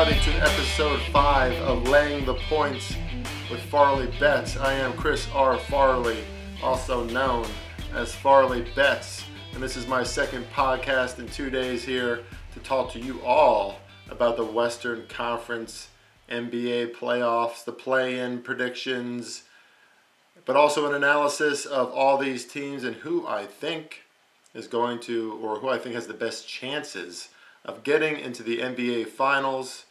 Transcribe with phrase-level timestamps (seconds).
[0.00, 2.96] everybody to episode five of Laying the Points
[3.50, 4.58] with FarleyBets.
[4.58, 5.58] I am Chris R.
[5.58, 6.24] Farley,
[6.62, 7.46] also known
[7.92, 12.24] as Farley Betts, and this is my second podcast in two days here
[12.54, 13.78] to talk to you all
[14.08, 15.88] about the Western Conference
[16.30, 19.42] NBA playoffs, the play-in predictions,
[20.46, 24.04] but also an analysis of all these teams and who I think
[24.54, 27.28] is going to, or who I think has the best chances
[27.66, 29.84] of getting into the NBA Finals.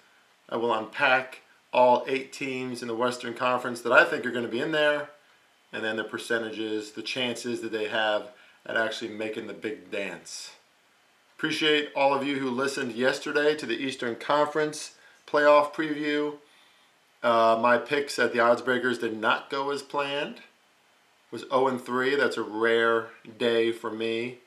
[0.50, 4.46] I will unpack all eight teams in the Western Conference that I think are going
[4.46, 5.10] to be in there,
[5.72, 8.32] and then the percentages, the chances that they have
[8.66, 10.52] at actually making the big dance.
[11.38, 14.96] Appreciate all of you who listened yesterday to the Eastern Conference
[15.28, 16.36] playoff preview.
[17.22, 20.38] Uh, my picks at the odds breakers did not go as planned.
[20.38, 22.16] It was 0 and 3.
[22.16, 24.40] That's a rare day for me.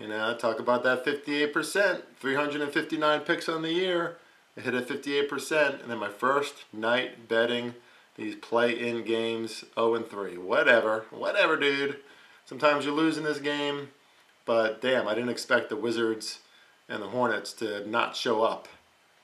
[0.00, 4.16] You know, talk about that 58%, 359 picks on the year.
[4.58, 7.74] I hit at 58%, and then my first night betting
[8.16, 10.36] these play-in games 0 and 3.
[10.36, 11.98] Whatever, whatever, dude.
[12.44, 13.90] Sometimes you lose in this game,
[14.44, 16.40] but damn, I didn't expect the Wizards
[16.88, 18.66] and the Hornets to not show up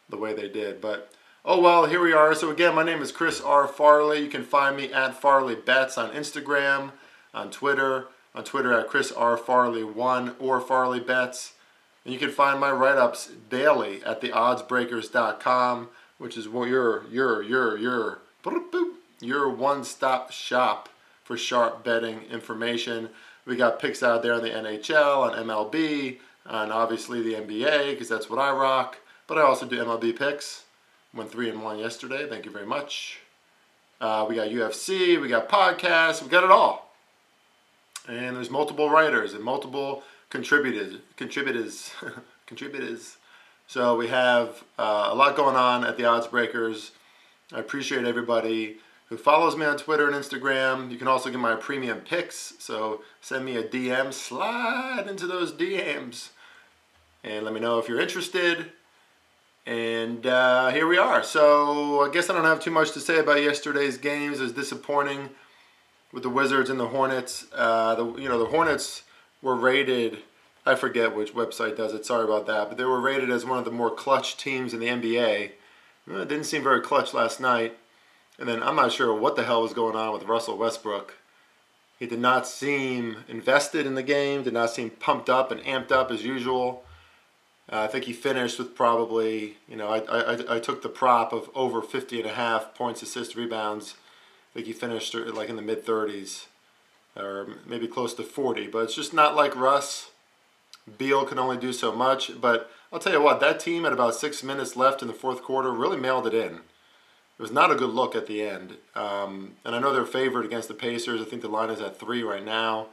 [0.09, 0.81] the way they did.
[0.81, 1.13] But
[1.45, 2.35] oh well, here we are.
[2.35, 3.67] So again, my name is Chris R.
[3.67, 4.21] Farley.
[4.21, 6.93] You can find me at FarleyBets on Instagram,
[7.33, 9.37] on Twitter on Twitter at Chris R.
[9.37, 11.53] Farley1 or FarleyBets.
[12.05, 15.89] And you can find my write ups daily at theoddsbreakers.com,
[16.19, 18.21] which is your, your, your, your,
[19.21, 20.89] your one stop shop
[21.23, 23.09] for sharp betting information.
[23.47, 28.09] We got picks out there on the NHL, on MLB, and obviously the NBA, because
[28.09, 28.99] that's what I rock.
[29.27, 30.65] But I also do MLB picks.
[31.15, 32.29] Went 3 and 1 yesterday.
[32.29, 33.21] Thank you very much.
[34.01, 36.85] Uh, we got UFC, we got podcasts, we got it all
[38.09, 40.03] and there's multiple writers and multiple
[40.35, 41.93] contributors contributors
[42.47, 43.19] contributors.
[43.69, 46.91] So we have uh, a lot going on at the odds breakers.
[47.53, 48.79] I appreciate everybody
[49.09, 50.91] who follows me on twitter and instagram.
[50.91, 52.55] You can also get my premium picks.
[52.59, 56.31] So send me a dm slide into those dms
[57.23, 58.73] and let me know if you're interested.
[59.67, 61.23] And uh, here we are.
[61.23, 64.53] So i guess i don't have too much to say about yesterday's games it was
[64.53, 65.31] disappointing
[66.13, 67.47] with the Wizards and the Hornets.
[67.53, 69.05] Uh, the you know the Hornets
[69.45, 70.19] were rated.
[70.67, 72.05] I forget which website does it.
[72.05, 74.81] Sorry about that, but they were rated as one of the more clutch teams in
[74.81, 75.53] the NBA.
[76.07, 77.77] It didn't seem very clutch last night.
[78.39, 81.15] And then I'm not sure what the hell was going on with Russell Westbrook.
[82.01, 84.43] He did not seem invested in the game.
[84.43, 86.83] Did not seem pumped up and amped up as usual.
[87.71, 91.33] Uh, I think he finished with probably, you know, I, I, I took the prop
[91.33, 93.95] of over 50 and a half points, assists, rebounds
[94.55, 96.47] I think he finished like in the mid 30s
[97.17, 98.69] or maybe close to 40.
[98.69, 100.11] But it's just not like Russ.
[100.99, 102.41] Beal can only do so much.
[102.41, 105.43] But I'll tell you what, that team at about six minutes left in the fourth
[105.43, 106.61] quarter really mailed it in.
[107.37, 108.77] It was not a good look at the end.
[108.95, 111.21] Um, and I know they're favored against the Pacers.
[111.21, 112.89] I think the line is at three right now.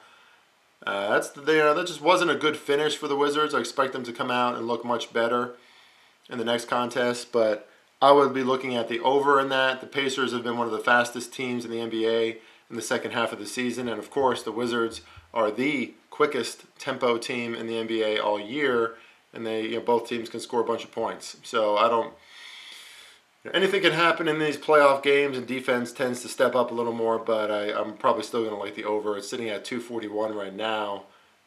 [0.86, 3.54] Uh, that's the, you know, that just wasn't a good finish for the Wizards.
[3.54, 5.54] I expect them to come out and look much better
[6.28, 7.70] in the next contest, but
[8.02, 9.80] I would be looking at the over in that.
[9.80, 12.38] The Pacers have been one of the fastest teams in the NBA
[12.72, 15.02] in the second half of the season, and of course, the Wizards
[15.34, 18.96] are the quickest tempo team in the NBA all year,
[19.34, 21.38] and they you know, both teams can score a bunch of points.
[21.44, 22.14] So I don't.
[23.54, 26.94] anything can happen in these playoff games, and defense tends to step up a little
[26.94, 27.20] more.
[27.20, 29.18] But I, am probably still going to like the over.
[29.18, 31.04] It's sitting at 241 right now.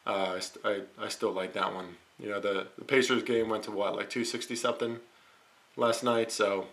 [0.07, 1.97] Uh, I, I, I still like that one.
[2.19, 4.99] You know, the, the Pacers game went to what, like 260 something?
[5.75, 6.31] last night.
[6.31, 6.67] So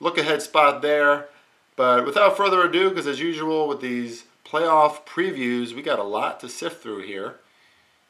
[0.00, 1.28] look ahead spot there.
[1.76, 6.40] But without further ado, because as usual with these playoff previews, we got a lot
[6.40, 7.36] to sift through here.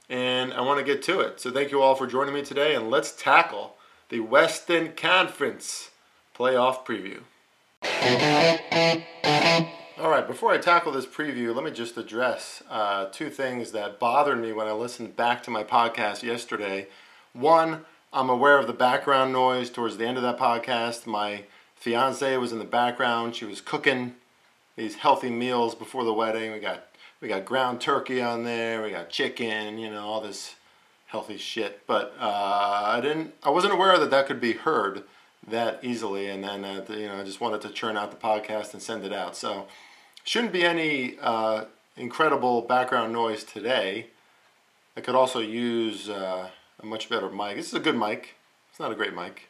[0.09, 1.41] And I want to get to it.
[1.41, 3.77] So thank you all for joining me today, and let's tackle
[4.09, 5.91] the Western Conference
[6.39, 7.23] playoff preview.
[9.99, 13.99] All right, before I tackle this preview, let me just address uh, two things that
[13.99, 16.87] bothered me when I listened back to my podcast yesterday.
[17.33, 21.07] One, I'm aware of the background noise towards the end of that podcast.
[21.07, 21.45] My
[21.77, 23.37] fiance was in the background.
[23.37, 24.15] She was cooking
[24.77, 26.53] these healthy meals before the wedding.
[26.53, 26.85] We got
[27.21, 28.83] we got ground turkey on there.
[28.83, 29.79] We got chicken.
[29.79, 30.57] You know all this
[31.07, 31.87] healthy shit.
[31.87, 33.35] But uh, I didn't.
[33.43, 35.05] I wasn't aware that that could be heard
[35.47, 36.29] that easily.
[36.29, 39.05] And then uh, you know I just wanted to churn out the podcast and send
[39.05, 39.37] it out.
[39.37, 39.67] So
[40.25, 44.09] shouldn't be any uh, incredible background noise today.
[44.97, 46.49] I could also use uh,
[46.81, 47.57] a much better mic.
[47.57, 48.35] This is a good mic.
[48.71, 49.49] It's not a great mic.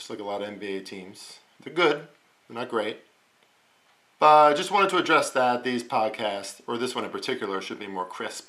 [0.00, 1.40] Just like a lot of NBA teams.
[1.62, 2.08] They're good.
[2.48, 3.00] They're not great.
[4.18, 5.62] But I just wanted to address that.
[5.62, 8.48] These podcasts, or this one in particular, should be more crisp.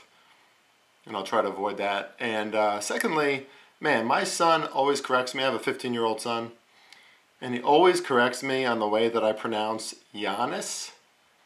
[1.05, 2.15] And I'll try to avoid that.
[2.19, 3.47] And uh, secondly,
[3.83, 5.41] Man, my son always corrects me.
[5.41, 6.53] I have a 15 year old son.
[7.41, 10.91] And he always corrects me on the way that I pronounce Giannis.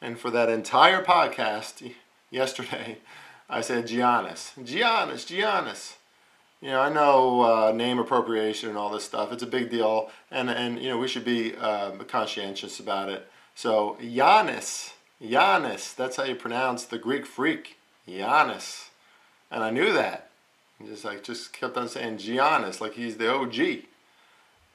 [0.02, 1.94] And for that entire podcast
[2.30, 3.00] yesterday,
[3.50, 4.52] I said Giannis.
[4.62, 5.94] Giannis, Giannis.
[6.66, 9.32] You know, I know uh, name appropriation and all this stuff.
[9.32, 10.10] It's a big deal.
[10.32, 13.28] And, and you know, we should be uh, conscientious about it.
[13.54, 17.78] So, Giannis, Giannis, that's how you pronounce the Greek freak.
[18.08, 18.88] Giannis.
[19.52, 20.32] And I knew that.
[20.84, 23.84] Just like just kept on saying Giannis, like he's the OG.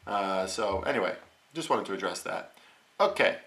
[0.07, 1.17] Uh, so anyway,
[1.55, 2.53] just wanted to address that.
[3.01, 3.39] Okay,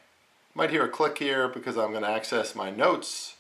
[0.54, 3.36] might hear a click here because I'm going to access my notes.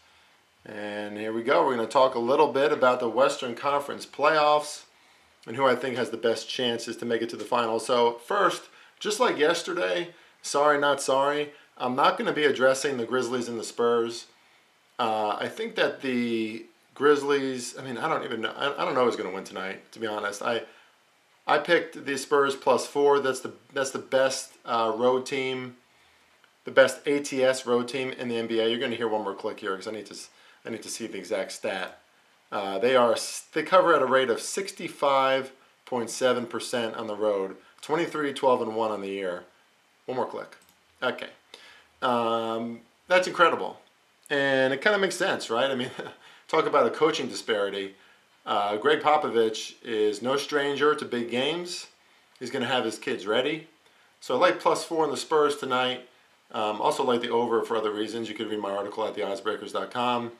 [0.65, 1.65] And here we go.
[1.65, 4.85] We're going to talk a little bit about the Western Conference playoffs
[5.45, 7.79] and who I think has the best chances to make it to the final.
[7.79, 8.63] So first,
[8.99, 10.09] just like yesterday,
[10.41, 14.27] sorry not sorry, I'm not going to be addressing the Grizzlies and the Spurs.
[14.99, 17.77] Uh, I think that the Grizzlies.
[17.77, 18.53] I mean, I don't even know.
[18.55, 19.91] I, I don't know who's going to win tonight.
[19.93, 20.63] To be honest, I
[21.47, 23.19] I picked the Spurs plus four.
[23.19, 25.77] That's the that's the best uh, road team,
[26.65, 28.69] the best ATS road team in the NBA.
[28.69, 30.15] You're going to hear one more click here because I need to
[30.65, 31.99] I need to see the exact stat.
[32.53, 33.17] Uh, they are
[33.53, 38.91] they cover at a rate of 65.7 percent on the road, 23, 12, and one
[38.91, 39.43] on the year.
[40.05, 40.55] One more click.
[41.01, 41.29] Okay,
[42.01, 43.79] um, that's incredible,
[44.29, 45.69] and it kind of makes sense, right?
[45.69, 45.91] I mean.
[46.53, 47.95] talk about a coaching disparity.
[48.45, 51.87] Uh, Gregg Popovich is no stranger to big games.
[52.39, 53.67] He's going to have his kids ready.
[54.19, 56.07] So I like plus four in the Spurs tonight.
[56.51, 58.29] Um, also like the over for other reasons.
[58.29, 60.31] You could read my article at theoddsbreakers.com.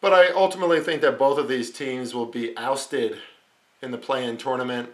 [0.00, 3.18] But I ultimately think that both of these teams will be ousted
[3.82, 4.90] in the play-in tournament.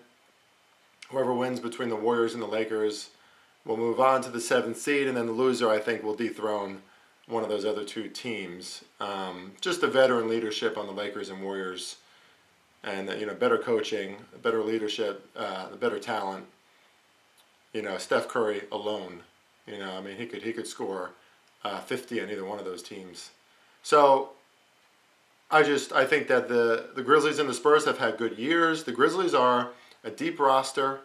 [1.10, 3.10] Whoever wins between the Warriors and the Lakers
[3.64, 6.82] will move on to the seventh seed, and then the loser, I think, will dethrone
[7.26, 8.84] one of those other two teams.
[9.00, 11.96] Um, just the veteran leadership on the Lakers and Warriors,
[12.82, 16.46] and you know better coaching, better leadership, uh, the better talent.
[17.72, 19.20] You know Steph Curry alone.
[19.66, 21.12] You know I mean he could he could score
[21.64, 23.30] uh, 50 on either one of those teams.
[23.82, 24.30] So
[25.54, 28.82] I just I think that the the Grizzlies and the Spurs have had good years.
[28.82, 29.70] The Grizzlies are
[30.02, 31.02] a deep roster.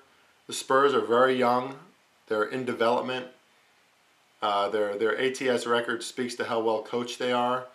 [0.47, 1.75] The Spurs are very young.
[2.27, 3.27] They're in development.
[4.41, 7.67] Uh, their their ATS record speaks to how well coached they are.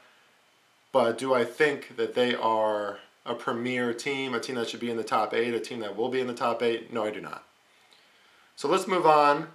[0.91, 4.91] But do I think that they are a premier team, a team that should be
[4.91, 6.93] in the top eight, a team that will be in the top eight?
[6.93, 7.45] No, I do not.
[8.57, 9.47] So let's move on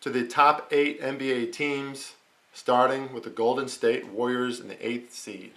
[0.00, 2.12] to the top eight NBA teams,
[2.52, 5.54] starting with the Golden State Warriors in the eighth seed.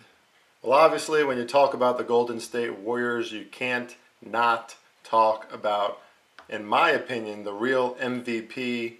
[0.65, 6.01] Well, obviously, when you talk about the Golden State Warriors, you can't not talk about,
[6.49, 8.95] in my opinion, the real MVP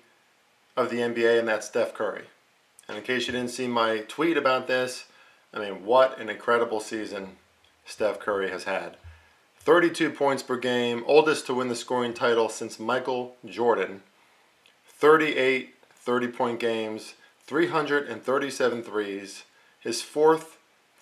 [0.78, 2.26] of the NBA, and that's Steph Curry.
[2.88, 5.06] And in case you didn't see my tweet about this,
[5.56, 7.38] I mean, what an incredible season
[7.84, 8.98] Steph Curry has had.
[9.58, 14.04] 32 points per game, oldest to win the scoring title since Michael Jordan.
[14.86, 17.16] 38 30 point games,
[17.48, 19.46] 337 threes,
[19.80, 20.55] his fourth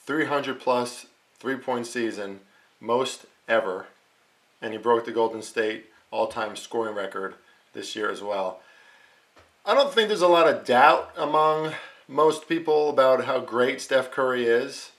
[0.05, 1.05] 300 plus
[1.39, 2.39] three point season,
[2.79, 3.87] most ever.
[4.61, 7.35] And he broke the Golden State all time scoring record
[7.73, 8.61] this year as well.
[9.65, 11.73] I don't think there's a lot of doubt among
[12.07, 14.91] most people about how great Steph Curry is,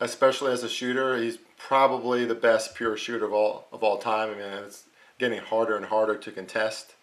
[0.00, 1.16] especially as a shooter.
[1.16, 4.30] He's probably the best pure shooter of all of all time.
[4.30, 4.84] I mean, it's
[5.18, 6.94] getting harder and harder to contest.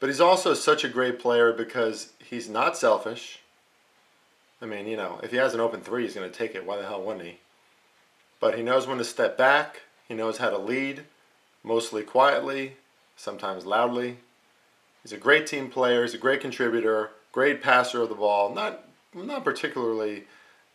[0.00, 3.40] But he's also such a great player because he's not selfish.
[4.64, 6.64] I mean, you know, if he has an open three, he's going to take it.
[6.64, 7.38] Why the hell wouldn't he?
[8.40, 9.82] But he knows when to step back.
[10.08, 11.04] He knows how to lead,
[11.62, 12.76] mostly quietly,
[13.14, 14.16] sometimes loudly.
[15.02, 16.02] He's a great team player.
[16.02, 18.54] He's a great contributor, great passer of the ball.
[18.54, 20.24] Not not particularly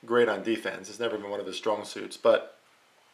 [0.05, 0.87] great on defense.
[0.87, 2.15] It's never been one of his strong suits.
[2.15, 2.57] But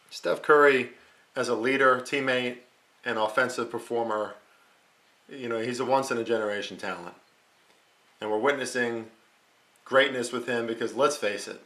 [0.10, 0.90] Steph Curry,
[1.38, 2.58] as a leader, teammate,
[3.06, 4.36] and offensive performer,
[5.30, 7.16] you know, he's a once in a generation talent.
[8.20, 9.08] And we're witnessing
[9.86, 11.62] greatness with him because let's face it,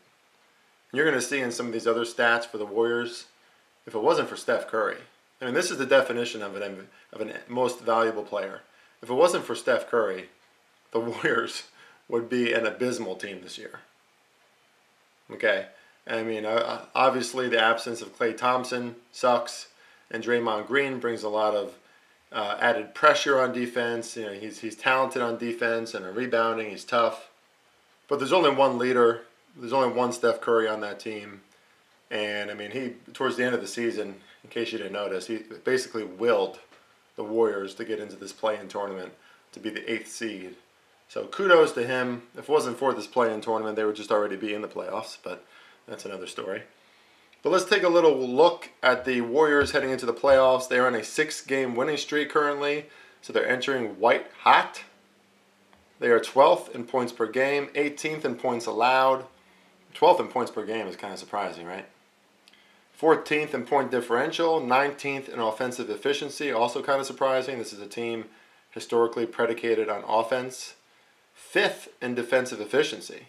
[0.94, 3.26] you're going to see in some of these other stats for the Warriors,
[3.88, 4.98] if it wasn't for Steph Curry,
[5.42, 8.62] I mean, this is the definition of an of a most valuable player.
[9.02, 10.30] If it wasn't for Steph Curry,
[10.92, 11.64] the Warriors
[12.08, 13.80] would be an abysmal team this year.
[15.32, 15.68] Okay,
[16.08, 19.68] I mean, obviously the absence of Klay Thompson sucks,
[20.10, 21.76] and Draymond Green brings a lot of
[22.32, 24.18] uh, added pressure on defense.
[24.18, 26.72] You know, he's he's talented on defense and rebounding.
[26.72, 27.28] He's tough,
[28.10, 29.22] but there's only one leader.
[29.56, 31.42] There's only one Steph Curry on that team,
[32.12, 35.28] and I mean, he towards the end of the season, in case you didn't notice,
[35.28, 36.60] he basically willed
[37.16, 39.13] the Warriors to get into this play-in tournament
[39.51, 40.56] to be the eighth seed.
[41.08, 42.24] So kudos to him.
[42.38, 45.18] If it wasn't for this play-in tournament, they would just already be in the playoffs,
[45.24, 45.44] but
[45.88, 46.63] that's another story.
[47.42, 50.68] But let's take a little look at the Warriors heading into the playoffs.
[50.68, 52.86] They're on a six game winning streak currently,
[53.22, 54.84] so they're entering white hot.
[56.00, 59.25] They are 12th in points per game, 18th in points allowed.
[59.96, 61.86] 12th in points per game is kind of surprising, right?
[63.00, 67.58] 14th in point differential, 19th in offensive efficiency, also kind of surprising.
[67.58, 68.25] This is a team
[68.72, 70.75] historically predicated on offense.
[71.34, 73.27] Fifth in defensive efficiency.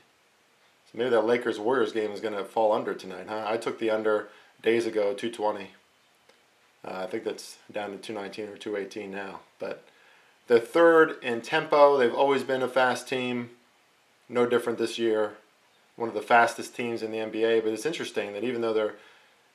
[0.90, 3.44] So maybe that Lakers Warriors game is going to fall under tonight, huh?
[3.46, 4.28] I took the under
[4.60, 5.70] days ago, 220.
[6.84, 9.40] Uh, I think that's down to 219 or 218 now.
[9.58, 9.84] But
[10.50, 11.96] they're third in tempo.
[11.96, 13.50] They've always been a fast team.
[14.28, 15.34] No different this year.
[15.94, 17.62] One of the fastest teams in the NBA.
[17.62, 18.96] But it's interesting that even though they're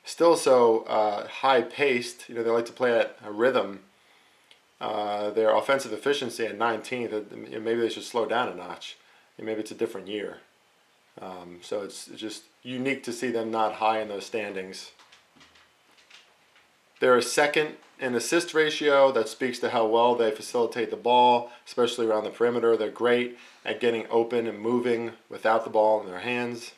[0.06, 3.80] still so uh, high paced, you know, they like to play at a rhythm.
[4.80, 8.96] Uh, their offensive efficiency at 19th, maybe they should slow down a notch.
[9.38, 10.38] Maybe it's a different year.
[11.20, 14.92] Um, so it's just unique to see them not high in those standings.
[17.00, 19.12] They're a second in assist ratio.
[19.12, 22.76] That speaks to how well they facilitate the ball, especially around the perimeter.
[22.76, 26.72] They're great at getting open and moving without the ball in their hands.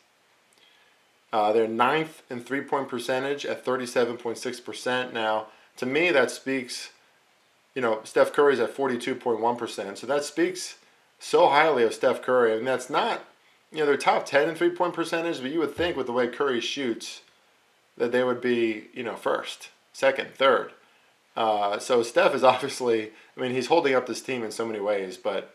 [1.32, 5.12] Uh, they're ninth in three point percentage at 37.6%.
[5.12, 5.46] Now,
[5.76, 6.90] to me, that speaks,
[7.75, 9.98] you know, Steph Curry's at 42.1%.
[9.98, 10.76] So that speaks
[11.18, 12.56] so highly of Steph Curry.
[12.56, 13.25] And that's not,
[13.70, 16.12] you know, they're top 10 in three point percentage, but you would think with the
[16.12, 17.20] way Curry shoots
[17.98, 20.71] that they would be, you know, first, second, third.
[21.37, 24.78] Uh, so Steph is obviously, I mean, he's holding up this team in so many
[24.78, 25.55] ways, but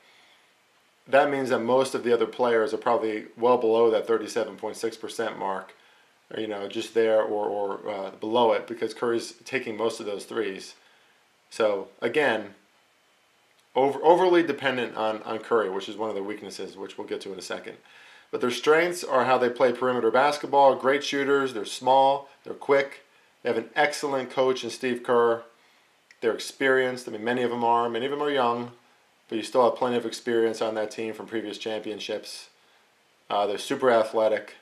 [1.07, 5.73] that means that most of the other players are probably well below that 37.6% mark,
[6.33, 10.05] or, you know, just there or, or uh, below it because Curry's taking most of
[10.05, 10.75] those threes.
[11.49, 12.55] So again,
[13.75, 17.21] over, overly dependent on, on Curry, which is one of their weaknesses, which we'll get
[17.21, 17.77] to in a second.
[18.29, 20.75] But their strengths are how they play perimeter basketball.
[20.75, 21.53] Great shooters.
[21.53, 22.29] They're small.
[22.43, 23.03] They're quick.
[23.43, 25.43] They have an excellent coach in Steve Kerr.
[26.21, 27.07] They're experienced.
[27.07, 27.89] I mean, many of them are.
[27.89, 28.71] Many of them are young,
[29.27, 32.49] but you still have plenty of experience on that team from previous championships.
[33.29, 34.55] Uh, they're super athletic.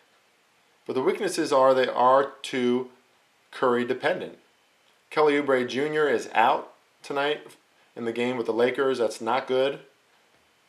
[0.88, 2.90] But the weaknesses are they are too
[3.52, 4.40] Curry dependent.
[5.12, 6.08] Kelly Oubre Jr.
[6.08, 6.74] is out
[7.04, 7.42] tonight
[7.96, 8.98] in the game with the Lakers.
[8.98, 9.80] That's not good.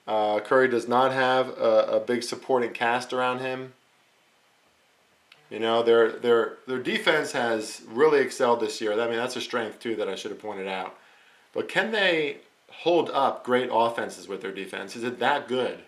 [0.06, 3.72] Uh, Curry does not have a, a big supporting cast around him.
[5.52, 8.98] You know, their their their defense has really excelled this year.
[8.98, 10.96] I mean, that's a strength too that I should have pointed out.
[11.52, 12.38] But can they
[12.70, 14.96] hold up great offenses with their defense?
[14.96, 15.80] Is it that good?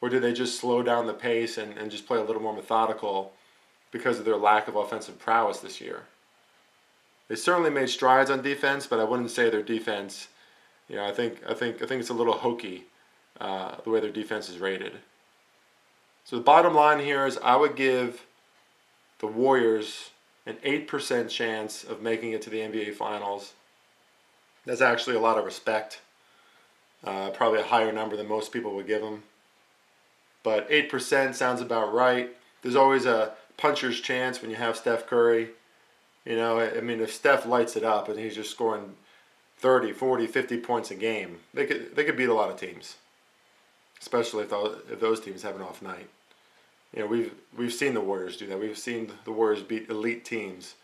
[0.00, 2.54] Or do they just slow down the pace and, and just play a little more
[2.54, 3.34] methodical
[3.90, 6.04] because of their lack of offensive prowess this year?
[7.28, 10.28] They certainly made strides on defense, but I wouldn't say their defense.
[10.88, 12.84] You know, I think I think I think it's a little hokey
[13.38, 14.94] uh, the way their defense is rated.
[16.24, 18.24] So the bottom line here is I would give
[19.24, 20.10] the Warriors
[20.44, 23.54] an 8% chance of making it to the NBA Finals.
[24.66, 26.02] That's actually a lot of respect.
[27.02, 29.22] Uh, probably a higher number than most people would give them.
[30.42, 32.36] But 8% sounds about right.
[32.60, 35.48] There's always a puncher's chance when you have Steph Curry.
[36.26, 38.92] You know, I mean, if Steph lights it up and he's just scoring
[39.56, 42.96] 30, 40, 50 points a game, they could, they could beat a lot of teams,
[44.02, 44.52] especially if
[44.90, 46.10] if those teams have an off night
[46.94, 48.58] you know, we've we've seen the Warriors do that.
[48.58, 50.74] We've seen the Warriors beat elite teams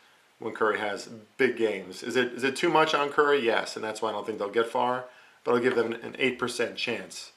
[0.40, 2.02] when Curry has big games.
[2.02, 3.44] Is it is it too much on Curry?
[3.44, 5.04] Yes, and that's why I don't think they'll get far.
[5.44, 7.32] But I'll give them an eight percent chance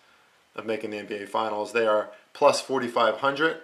[0.55, 1.71] of making the NBA Finals.
[1.71, 3.57] They are plus forty five hundred,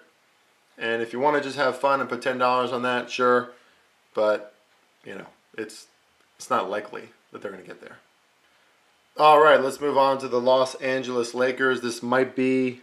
[0.77, 3.51] and if you want to just have fun and put ten dollars on that, sure.
[4.13, 4.53] But
[5.03, 5.87] you know, it's
[6.37, 7.97] it's not likely that they're going to get there.
[9.17, 11.81] All right, let's move on to the Los Angeles Lakers.
[11.81, 12.81] This might be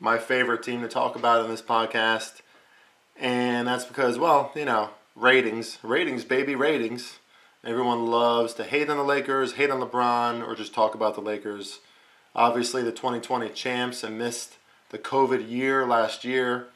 [0.00, 2.40] my favorite team to talk about in this podcast.
[3.16, 7.18] And that's because, well, you know, ratings, ratings, baby, ratings.
[7.62, 11.20] Everyone loves to hate on the Lakers, hate on LeBron, or just talk about the
[11.20, 11.80] Lakers.
[12.34, 14.56] Obviously, the 2020 champs and missed
[14.88, 16.68] the COVID year last year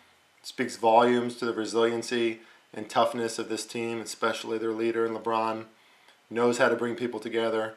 [0.43, 2.41] speaks volumes to the resiliency
[2.75, 5.65] and toughness of this team, especially their leader in LeBron.
[6.29, 7.75] Knows how to bring people together.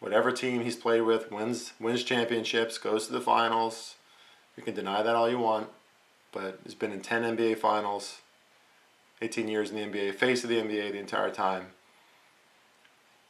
[0.00, 3.94] Whatever team he's played with wins wins championships, goes to the finals,
[4.58, 5.68] you can deny that all you want,
[6.32, 8.22] but he's been in 10 NBA finals,
[9.22, 11.66] 18 years in the NBA, face of the NBA the entire time.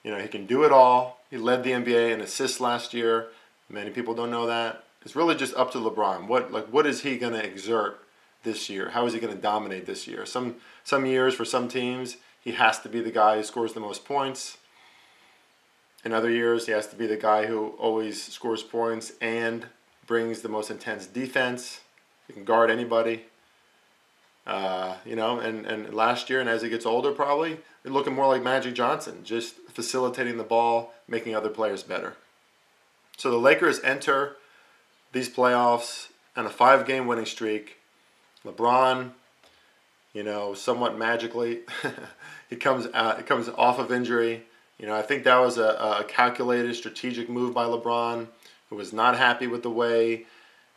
[0.02, 1.20] You know, he can do it all.
[1.30, 3.28] He led the NBA in assists last year.
[3.68, 4.84] Many people don't know that.
[5.02, 6.28] It's really just up to LeBron.
[6.28, 8.00] What like what is he going to exert
[8.42, 8.88] this year?
[8.88, 10.24] How is he going to dominate this year?
[10.24, 13.80] Some some years for some teams, he has to be the guy who scores the
[13.80, 14.56] most points.
[16.06, 19.66] In other years, he has to be the guy who always scores points and
[20.08, 21.82] brings the most intense defense.
[22.26, 23.26] He can guard anybody.
[24.44, 28.26] Uh, you know, and, and last year and as he gets older, probably looking more
[28.26, 32.16] like Magic Johnson, just facilitating the ball, making other players better.
[33.18, 34.36] So the Lakers enter
[35.12, 37.76] these playoffs on a five-game winning streak.
[38.44, 39.10] LeBron,
[40.14, 41.60] you know, somewhat magically,
[42.48, 44.44] he comes out, he comes off of injury.
[44.78, 48.28] You know, I think that was a, a calculated, strategic move by LeBron,
[48.70, 50.26] who was not happy with the way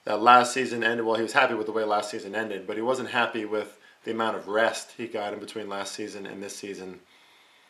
[0.06, 1.06] that last season ended.
[1.06, 3.78] Well, he was happy with the way last season ended, but he wasn't happy with
[4.04, 7.00] the amount of rest he got in between last season and this season.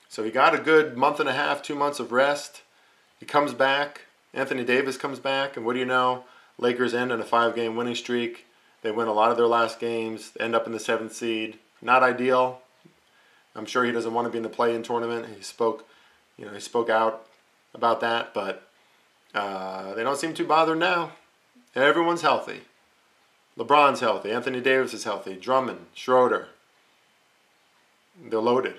[0.08, 2.62] So he got a good month and a half, two months of rest.
[3.20, 4.02] He comes back.
[4.34, 6.24] Anthony Davis comes back, and what do you know?
[6.58, 8.46] Lakers end on a five-game winning streak.
[8.82, 10.32] They win a lot of their last games.
[10.40, 11.60] End up in the seventh seed.
[11.82, 12.62] Not ideal.
[13.56, 15.28] I'm sure he doesn't want to be in the play-in tournament.
[15.36, 15.88] He spoke,
[16.38, 17.28] you know, he spoke out
[17.74, 18.68] about that, but
[19.34, 21.14] uh, they don't seem too bothered now.
[21.76, 22.62] Everyone's healthy.
[23.58, 24.32] LeBron's healthy.
[24.32, 25.36] Anthony Davis is healthy.
[25.36, 26.50] Drummond, Schroeder.
[28.22, 28.76] They're loaded.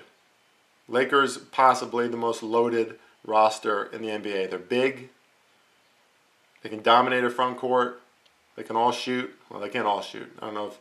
[0.87, 4.49] Lakers possibly the most loaded roster in the NBA.
[4.49, 5.09] They're big.
[6.61, 8.01] They can dominate a front court.
[8.55, 9.33] They can all shoot.
[9.49, 10.31] Well, they can't all shoot.
[10.39, 10.79] I don't know if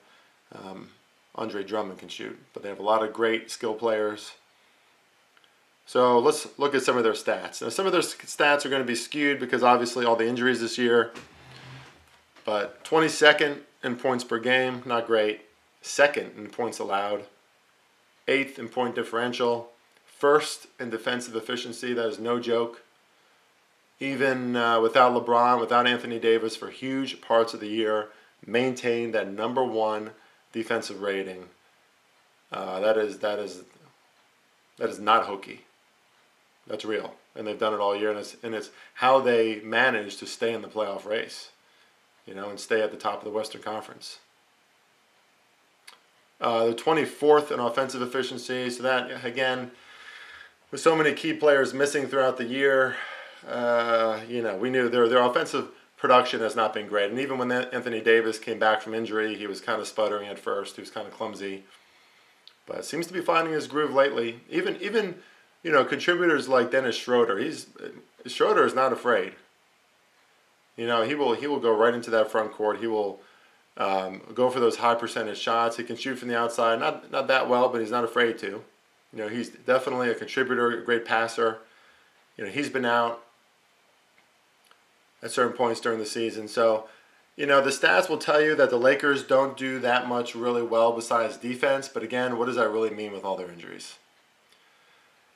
[0.54, 0.90] um,
[1.34, 4.32] Andre Drummond can shoot, but they have a lot of great skill players.
[5.86, 7.60] So let's look at some of their stats.
[7.60, 10.60] Now, some of their stats are going to be skewed because obviously all the injuries
[10.60, 11.12] this year.
[12.44, 15.42] But 22nd in points per game, not great.
[15.80, 17.24] Second in points allowed.
[18.28, 19.70] Eighth in point differential.
[20.06, 22.82] First in defensive efficiency, that is no joke.
[23.98, 28.08] Even uh, without LeBron, without Anthony Davis for huge parts of the year,
[28.46, 30.10] maintained that number one
[30.52, 31.48] defensive rating.
[32.52, 33.62] Uh, that is that is
[34.78, 35.62] that is not hokey.
[36.66, 40.16] That's real, and they've done it all year, and it's and it's how they manage
[40.18, 41.50] to stay in the playoff race
[42.26, 44.18] you know, and stay at the top of the Western Conference.
[46.40, 48.68] Uh, the 24th in offensive efficiency.
[48.70, 49.70] So that again,
[50.70, 52.96] with so many key players missing throughout the year,
[53.48, 57.10] uh, you know, we knew their their offensive production has not been great.
[57.10, 60.38] And even when Anthony Davis came back from injury, he was kind of sputtering at
[60.38, 60.74] first.
[60.74, 61.62] He was kind of clumsy,
[62.66, 64.40] but seems to be finding his groove lately.
[64.50, 65.16] Even even
[65.62, 67.38] you know contributors like Dennis Schroeder.
[67.38, 67.66] He's
[68.26, 69.34] Schroeder is not afraid.
[70.76, 72.80] You know, he will he will go right into that front court.
[72.80, 73.20] He will
[73.76, 75.76] um, go for those high percentage shots.
[75.76, 78.62] He can shoot from the outside, not not that well, but he's not afraid to.
[79.12, 81.58] You know, he's definitely a contributor, a great passer.
[82.36, 83.22] You know, he's been out
[85.22, 86.48] at certain points during the season.
[86.48, 86.88] So,
[87.36, 90.62] you know, the stats will tell you that the Lakers don't do that much really
[90.62, 91.88] well besides defense.
[91.88, 93.98] But again, what does that really mean with all their injuries?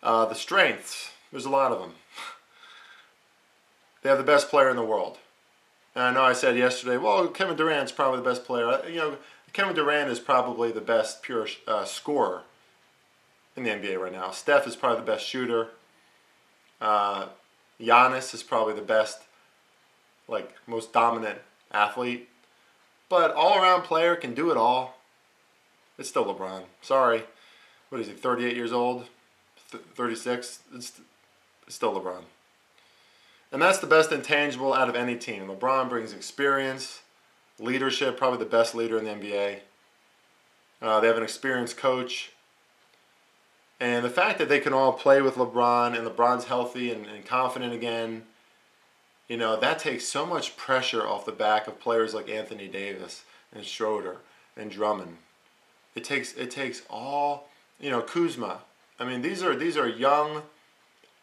[0.02, 1.94] Uh, the strengths, there's a lot of them.
[4.02, 5.18] they have the best player in the world.
[5.94, 8.86] And I know I said yesterday, well, Kevin Durant's probably the best player.
[8.88, 9.16] You know,
[9.52, 12.42] Kevin Durant is probably the best pure uh, scorer
[13.56, 14.30] in the NBA right now.
[14.30, 15.68] Steph is probably the best shooter.
[16.80, 17.28] Uh,
[17.80, 19.22] Giannis is probably the best,
[20.28, 21.38] like, most dominant
[21.72, 22.28] athlete.
[23.08, 24.98] But all around player can do it all.
[25.98, 26.64] It's still LeBron.
[26.82, 27.22] Sorry.
[27.88, 29.06] What is he, 38 years old?
[29.70, 30.60] 36?
[30.74, 31.00] It's,
[31.68, 32.22] still LeBron.
[33.50, 35.48] And that's the best intangible out of any team.
[35.48, 37.00] LeBron brings experience,
[37.58, 39.58] leadership, probably the best leader in the NBA.
[40.80, 42.32] Uh, they have an experienced coach.
[43.80, 47.24] And the fact that they can all play with LeBron and LeBron's healthy and, and
[47.26, 48.22] confident again,
[49.28, 53.24] you know, that takes so much pressure off the back of players like Anthony Davis
[53.52, 54.18] and Schroeder
[54.56, 55.16] and Drummond.
[55.94, 57.48] It takes it takes all,
[57.80, 58.60] you know, Kuzma.
[58.98, 60.42] I mean, these are these are young,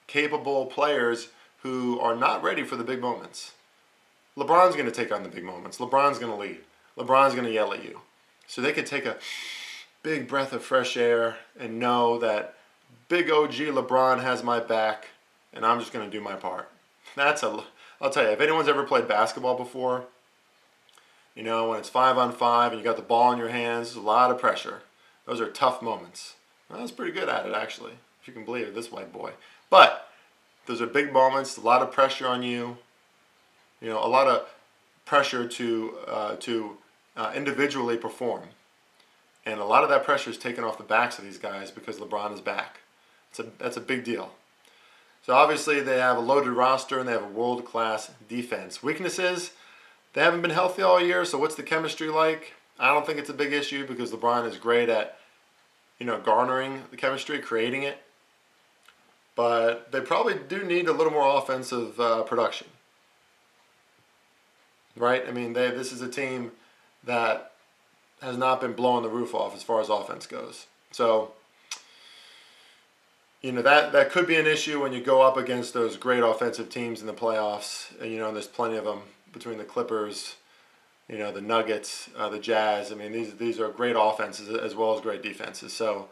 [0.07, 1.29] capable players
[1.63, 3.53] who are not ready for the big moments.
[4.37, 5.77] LeBron's going to take on the big moments.
[5.77, 6.59] LeBron's going to lead.
[6.97, 8.01] LeBron's going to yell at you.
[8.47, 9.17] So they could take a
[10.01, 12.55] big breath of fresh air and know that
[13.07, 15.09] big OG LeBron has my back
[15.53, 16.69] and I'm just going to do my part.
[17.15, 17.63] That's a
[18.01, 20.05] I'll tell you, if anyone's ever played basketball before,
[21.35, 23.95] you know, when it's 5 on 5 and you got the ball in your hands,
[23.95, 24.81] a lot of pressure.
[25.25, 26.35] Those are tough moments.
[26.71, 29.31] I was pretty good at it actually, if you can believe it, this white boy.
[29.69, 30.09] But
[30.65, 32.77] those are big moments, a lot of pressure on you.
[33.81, 34.47] You know, a lot of
[35.05, 36.77] pressure to uh, to
[37.17, 38.43] uh, individually perform,
[39.45, 41.97] and a lot of that pressure is taken off the backs of these guys because
[41.97, 42.79] LeBron is back.
[43.29, 44.31] It's a that's a big deal.
[45.25, 48.83] So obviously they have a loaded roster and they have a world class defense.
[48.83, 49.51] Weaknesses,
[50.13, 51.23] they haven't been healthy all year.
[51.23, 52.53] So what's the chemistry like?
[52.77, 55.17] I don't think it's a big issue because LeBron is great at,
[56.03, 57.97] you know, garnering the chemistry, creating it
[59.35, 62.67] but they probably do need a little more offensive uh, production.
[64.95, 65.23] Right?
[65.27, 66.51] I mean, they, this is a team
[67.03, 67.51] that
[68.21, 70.67] has not been blowing the roof off as far as offense goes.
[70.91, 71.31] So,
[73.41, 76.23] you know that that could be an issue when you go up against those great
[76.23, 77.87] offensive teams in the playoffs.
[77.99, 79.01] And, you know, and there's plenty of them
[79.33, 80.35] between the Clippers,
[81.09, 82.91] you know, the Nuggets, uh, the Jazz.
[82.91, 85.73] I mean, these these are great offenses as well as great defenses.
[85.73, 86.09] So,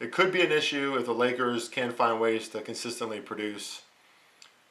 [0.00, 3.82] it could be an issue if the Lakers can find ways to consistently produce.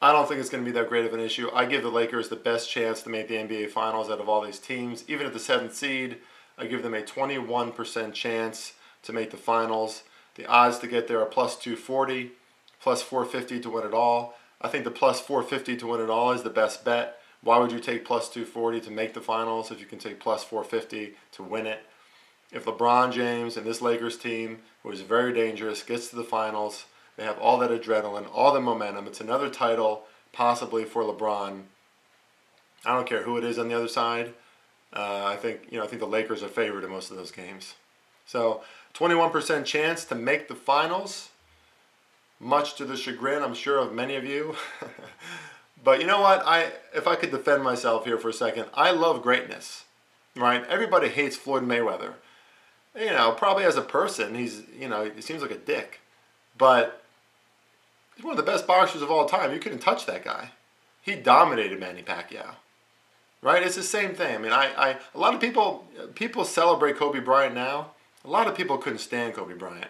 [0.02, 1.50] I don't think it's going to be that great of an issue.
[1.54, 4.42] I give the Lakers the best chance to make the NBA Finals out of all
[4.42, 5.04] these teams.
[5.08, 6.18] Even at the seventh seed,
[6.58, 10.04] I give them a 21% chance to make the finals.
[10.36, 12.32] The odds to get there are plus 240,
[12.80, 14.36] plus 450 to win it all.
[14.62, 17.20] I think the plus 450 to win it all is the best bet.
[17.48, 20.44] Why would you take plus 240 to make the finals if you can take plus
[20.44, 21.80] 450 to win it?
[22.52, 26.88] If LeBron James and this Lakers team, who is very dangerous, gets to the finals,
[27.16, 29.08] they have all that adrenaline, all the momentum.
[29.08, 31.62] It's another title, possibly for LeBron.
[32.86, 34.34] I don't care who it is on the other side.
[34.92, 35.86] Uh, I think you know.
[35.86, 37.76] I think the Lakers are favored in most of those games.
[38.26, 38.62] So
[38.94, 41.30] 21% chance to make the finals,
[42.42, 44.58] much to the chagrin, I'm sure, of many of you.
[45.84, 46.46] but you know what?
[46.46, 49.86] I if I could defend myself here for a second, I love greatness.
[50.36, 50.66] Right?
[50.68, 52.14] Everybody hates Floyd Mayweather.
[52.96, 56.00] You know, probably as a person, he's you know he seems like a dick,
[56.58, 57.04] but
[58.16, 59.54] he's one of the best boxers of all time.
[59.54, 60.52] You couldn't touch that guy.
[61.02, 62.56] He dominated Manny Pacquiao.
[63.42, 63.64] Right?
[63.64, 64.36] It's the same thing.
[64.36, 65.86] I mean, I, I a lot of people
[66.16, 67.92] people celebrate Kobe Bryant now
[68.28, 69.88] a lot of people couldn't stand Kobe Bryant.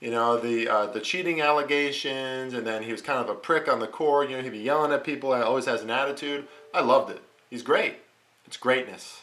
[0.00, 3.68] You know, the uh, the cheating allegations, and then he was kind of a prick
[3.68, 4.28] on the court.
[4.28, 5.32] You know, he'd be yelling at people.
[5.32, 6.46] and always has an attitude.
[6.72, 7.22] I loved it.
[7.48, 7.96] He's great.
[8.46, 9.22] It's greatness.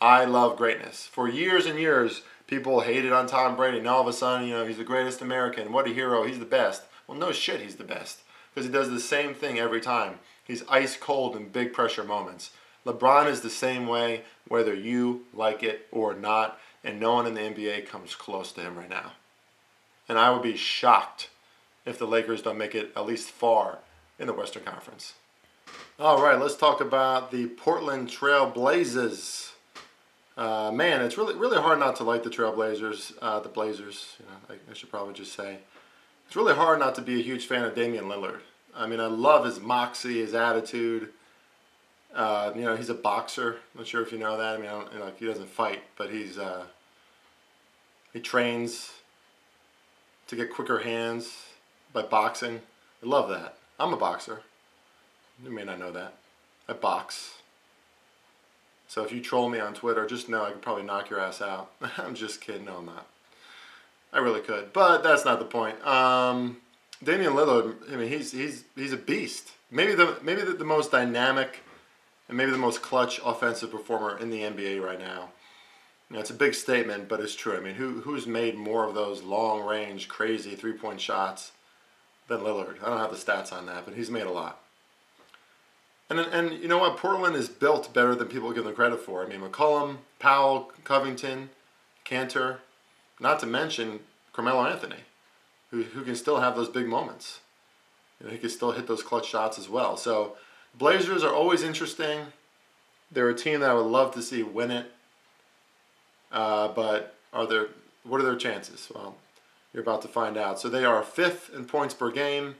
[0.00, 1.06] I love greatness.
[1.06, 3.80] For years and years, people hated on Tom Brady.
[3.80, 5.72] Now all of a sudden, you know, he's the greatest American.
[5.72, 6.24] What a hero.
[6.24, 6.82] He's the best.
[7.06, 8.20] Well, no shit, he's the best.
[8.52, 10.18] Because he does the same thing every time.
[10.44, 12.50] He's ice cold in big pressure moments.
[12.86, 17.34] LeBron is the same way, whether you like it or not and no one in
[17.34, 19.12] the NBA comes close to him right now.
[20.08, 21.30] And I would be shocked
[21.86, 23.78] if the Lakers don't make it at least far
[24.18, 25.14] in the Western Conference.
[25.98, 29.52] All right, let's talk about the Portland Trail Blazers.
[30.36, 33.14] Uh, man, it's really really hard not to like the Trailblazers.
[33.22, 35.58] Uh, the Blazers, you know, I, I should probably just say,
[36.26, 38.40] it's really hard not to be a huge fan of Damian Lillard.
[38.74, 41.10] I mean, I love his moxie, his attitude.
[42.14, 43.56] Uh, you know, he's a boxer.
[43.74, 44.54] I'm not sure if you know that.
[44.54, 46.64] I mean, I like he doesn't fight, but he's uh,
[48.12, 48.92] he trains
[50.28, 51.46] to get quicker hands
[51.92, 52.60] by boxing.
[53.02, 53.56] I love that.
[53.78, 54.42] I'm a boxer.
[55.42, 56.14] You may not know that.
[56.68, 57.38] I box.
[58.86, 61.42] So if you troll me on Twitter, just know I could probably knock your ass
[61.42, 61.72] out.
[61.98, 62.66] I'm just kidding.
[62.66, 63.06] No, I'm not.
[64.12, 65.84] I really could, but that's not the point.
[65.84, 66.58] Um,
[67.02, 69.50] Damian Lillard, I mean, he's he's he's a beast.
[69.72, 71.63] Maybe the maybe the, the most dynamic
[72.28, 75.30] and maybe the most clutch offensive performer in the NBA right now.
[76.08, 77.56] You know, it's a big statement, but it's true.
[77.56, 81.52] I mean, who who's made more of those long range, crazy three point shots
[82.28, 82.82] than Lillard?
[82.82, 84.60] I don't have the stats on that, but he's made a lot.
[86.10, 86.98] And and you know what?
[86.98, 89.24] Portland is built better than people give them credit for.
[89.24, 91.50] I mean, McCollum, Powell, Covington,
[92.04, 92.58] Kanter,
[93.18, 94.00] not to mention
[94.32, 95.04] Carmelo Anthony,
[95.70, 97.40] who who can still have those big moments.
[98.20, 99.96] You know, he can still hit those clutch shots as well.
[99.96, 100.36] So
[100.76, 102.26] Blazers are always interesting.
[103.10, 104.90] They're a team that I would love to see win it.
[106.32, 107.68] Uh, but are there?
[108.02, 108.90] What are their chances?
[108.92, 109.16] Well,
[109.72, 110.60] you're about to find out.
[110.60, 112.56] So they are fifth in points per game,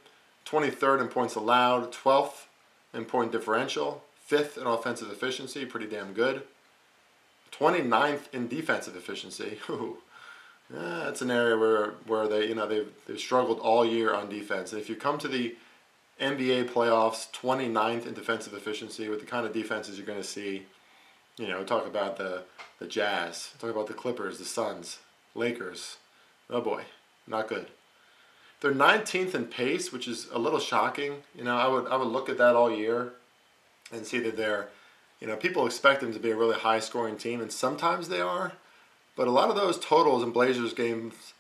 [0.47, 2.47] 23rd in points allowed, 12th
[2.93, 6.43] in point differential, fifth in offensive efficiency, pretty damn good.
[7.53, 9.59] 29th in defensive efficiency.
[10.71, 14.73] that's an area where, where they you know they've, they've struggled all year on defense.
[14.73, 15.57] And if you come to the
[16.21, 20.67] NBA playoffs, 29th in defensive efficiency with the kind of defenses you're going to see
[21.37, 22.45] you know, talk about the
[22.79, 24.99] the Jazz, talk about the Clippers, the Suns,
[25.35, 25.99] Lakers.
[26.51, 26.85] Oh boy,
[27.27, 27.69] not good.
[28.61, 31.23] They're 19th in pace, which is a little shocking.
[31.35, 33.13] You know, I would I would look at that all year
[33.93, 34.69] and see that they're,
[35.21, 38.21] you know, people expect them to be a really high scoring team, and sometimes they
[38.21, 38.53] are,
[39.17, 41.34] but a lot of those totals in Blazers games,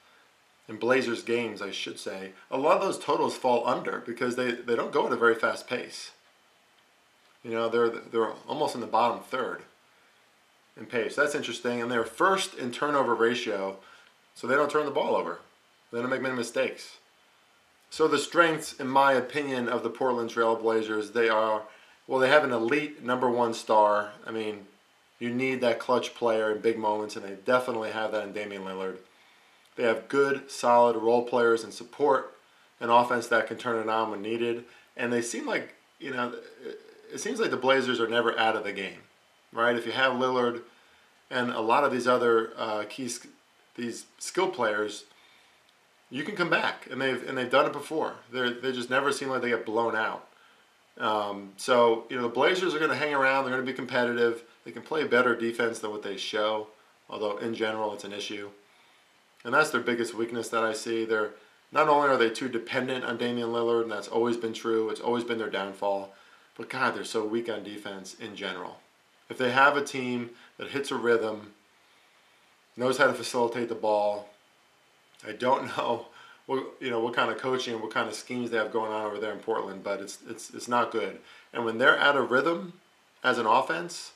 [0.68, 4.53] in Blazers games, I should say, a lot of those totals fall under because they,
[4.53, 6.12] they don't go at a very fast pace.
[7.42, 9.62] You know, they're they're almost in the bottom third
[10.77, 11.14] in pace.
[11.14, 11.83] That's interesting.
[11.83, 13.77] And they're first in turnover ratio,
[14.35, 15.40] so they don't turn the ball over.
[15.92, 16.96] They don't make many mistakes.
[17.90, 21.62] So the strengths, in my opinion, of the Portland Trail Blazers, they are
[22.07, 24.12] well, they have an elite number one star.
[24.27, 24.66] I mean,
[25.18, 28.64] you need that clutch player in big moments, and they definitely have that in Damian
[28.64, 28.98] Lillard.
[29.76, 32.34] They have good, solid role players and support,
[32.80, 34.64] an offense that can turn it on when needed,
[34.96, 36.34] and they seem like you know,
[37.12, 38.98] it seems like the Blazers are never out of the game
[39.54, 39.76] right?
[39.76, 40.62] If you have Lillard
[41.30, 43.08] and a lot of these other uh, key
[43.76, 45.04] these skill players,
[46.10, 48.14] you can come back, and they've and they've done it before.
[48.30, 50.28] They they just never seem like they get blown out.
[50.98, 53.44] Um, so you know the Blazers are going to hang around.
[53.44, 54.42] They're going to be competitive.
[54.64, 56.68] They can play better defense than what they show,
[57.08, 58.50] although in general it's an issue.
[59.44, 61.04] And that's their biggest weakness that I see.
[61.04, 61.33] They're
[61.70, 64.88] not only are they too dependent on Damian Lillard, and that's always been true.
[64.90, 66.14] It's always been their downfall.
[66.57, 68.78] But God, they're so weak on defense in general.
[69.28, 71.52] If they have a team that hits a rhythm,
[72.76, 74.28] knows how to facilitate the ball,
[75.26, 76.07] I don't know
[76.46, 79.07] what you know what kind of coaching what kind of schemes they have going on
[79.07, 81.18] over there in Portland, but it's it's it's not good.
[81.52, 82.74] And when they're out of rhythm
[83.22, 84.12] as an offense,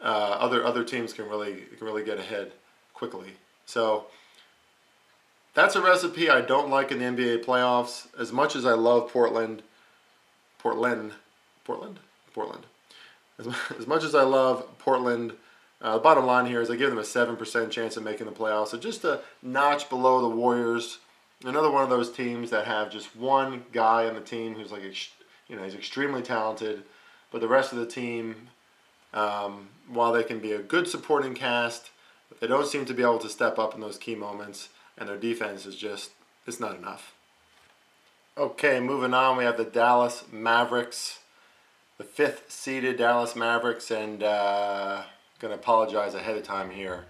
[0.00, 2.52] uh, other other teams can really can really get ahead
[2.92, 3.34] quickly.
[3.66, 4.06] So
[5.54, 8.06] that's a recipe I don't like in the NBA playoffs.
[8.18, 9.62] As much as I love Portland,
[10.58, 11.12] Portland,
[11.64, 11.98] Portland,
[12.34, 12.66] Portland.
[13.38, 13.46] As,
[13.78, 15.32] as much as I love Portland,
[15.80, 18.26] uh, the bottom line here is I give them a seven percent chance of making
[18.26, 18.68] the playoffs.
[18.68, 20.98] So just a notch below the Warriors.
[21.44, 24.82] Another one of those teams that have just one guy on the team who's like,
[25.48, 26.82] you know, he's extremely talented,
[27.30, 28.48] but the rest of the team,
[29.14, 31.90] um, while they can be a good supporting cast,
[32.40, 35.16] they don't seem to be able to step up in those key moments and their
[35.16, 36.10] defense is just
[36.46, 37.14] it's not enough.
[38.36, 41.18] Okay, moving on, we have the Dallas Mavericks,
[41.98, 45.02] the fifth seeded Dallas Mavericks, and uh,
[45.40, 47.06] to apologize ahead of time here.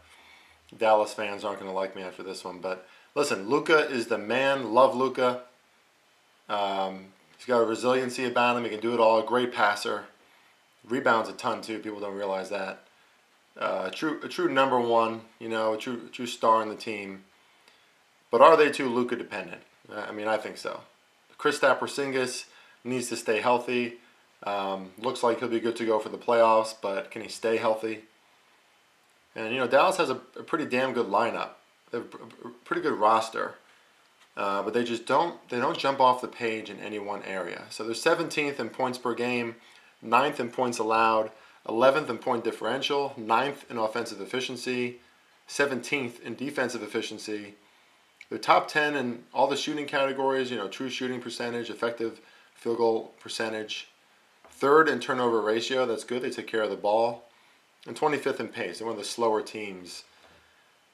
[0.77, 4.72] Dallas fans aren't to like me after this one, but listen, Luka is the man.
[4.72, 5.42] Love Luka.
[6.48, 8.64] Um, he's got a resiliency about him.
[8.64, 9.22] He can do it all.
[9.22, 10.05] Great passer.
[10.87, 11.79] Rebounds a ton too.
[11.79, 12.81] People don't realize that.
[13.59, 15.22] Uh, true, a true number one.
[15.38, 17.24] You know, a true, a true star in the team.
[18.30, 19.62] But are they too Luka dependent?
[19.94, 20.80] I mean, I think so.
[21.38, 22.44] Kristaps Porzingis
[22.84, 23.94] needs to stay healthy.
[24.42, 27.56] Um, looks like he'll be good to go for the playoffs, but can he stay
[27.56, 28.00] healthy?
[29.34, 31.50] And you know, Dallas has a, a pretty damn good lineup.
[31.90, 32.06] They have
[32.44, 33.54] a pretty good roster,
[34.36, 37.64] uh, but they just don't they don't jump off the page in any one area.
[37.70, 39.56] So they're 17th in points per game,
[40.04, 41.30] 9th in points allowed,
[41.66, 45.00] 11th in point differential, 9th in offensive efficiency,
[45.48, 47.54] 17th in defensive efficiency
[48.28, 52.20] they're top 10 in all the shooting categories, you know, true shooting percentage, effective
[52.54, 53.88] field goal percentage.
[54.50, 56.22] Third in turnover ratio, that's good.
[56.22, 57.24] They take care of the ball.
[57.86, 58.78] And 25th in pace.
[58.78, 60.04] They're one of the slower teams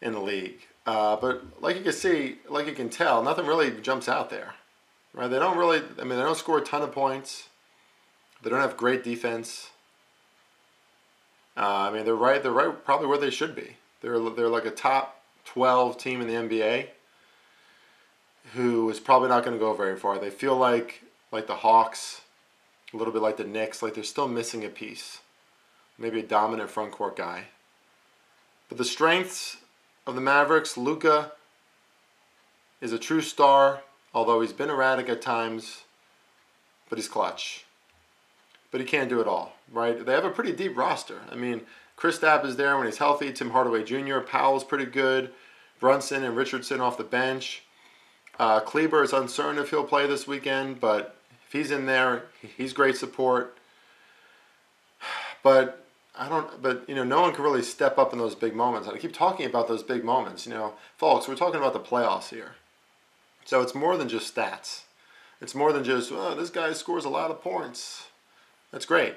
[0.00, 0.60] in the league.
[0.86, 4.54] Uh, but like you can see, like you can tell, nothing really jumps out there.
[5.12, 5.28] Right?
[5.28, 7.48] They don't really, I mean, they don't score a ton of points.
[8.42, 9.70] They don't have great defense.
[11.56, 12.42] Uh, I mean, they're right.
[12.42, 13.76] They're right, probably where they should be.
[14.02, 16.88] They're they're like a top 12 team in the NBA
[18.52, 20.18] who is probably not going to go very far.
[20.18, 21.02] They feel like
[21.32, 22.20] like the Hawks,
[22.92, 25.20] a little bit like the Knicks, like they're still missing a piece.
[25.98, 27.46] Maybe a dominant front court guy.
[28.68, 29.58] But the strengths
[30.06, 31.32] of the Mavericks, Luka
[32.80, 35.82] is a true star, although he's been erratic at times,
[36.88, 37.64] but he's clutch.
[38.70, 40.04] But he can't do it all, right?
[40.04, 41.20] They have a pretty deep roster.
[41.30, 41.62] I mean,
[41.96, 43.32] Kristaps is there when he's healthy.
[43.32, 44.18] Tim Hardaway Jr.
[44.20, 45.30] Powell's pretty good.
[45.80, 47.63] Brunson and Richardson off the bench.
[48.38, 51.16] Uh, Kleber is uncertain if he'll play this weekend, but
[51.46, 52.24] if he's in there,
[52.56, 53.56] he's great support.
[55.42, 55.84] But
[56.16, 56.62] I don't.
[56.62, 58.88] But you know, no one can really step up in those big moments.
[58.88, 60.46] I keep talking about those big moments.
[60.46, 62.52] You know, folks, we're talking about the playoffs here,
[63.44, 64.82] so it's more than just stats.
[65.40, 68.06] It's more than just oh, this guy scores a lot of points.
[68.70, 69.14] That's great,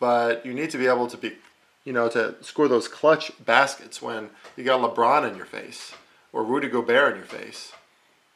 [0.00, 1.36] but you need to be able to be,
[1.84, 5.92] you know, to score those clutch baskets when you got LeBron in your face
[6.32, 7.72] or Rudy Gobert in your face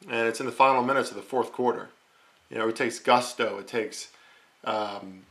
[0.09, 1.89] and it's in the final minutes of the fourth quarter.
[2.49, 4.09] You know, it takes gusto, it takes
[4.63, 5.23] um,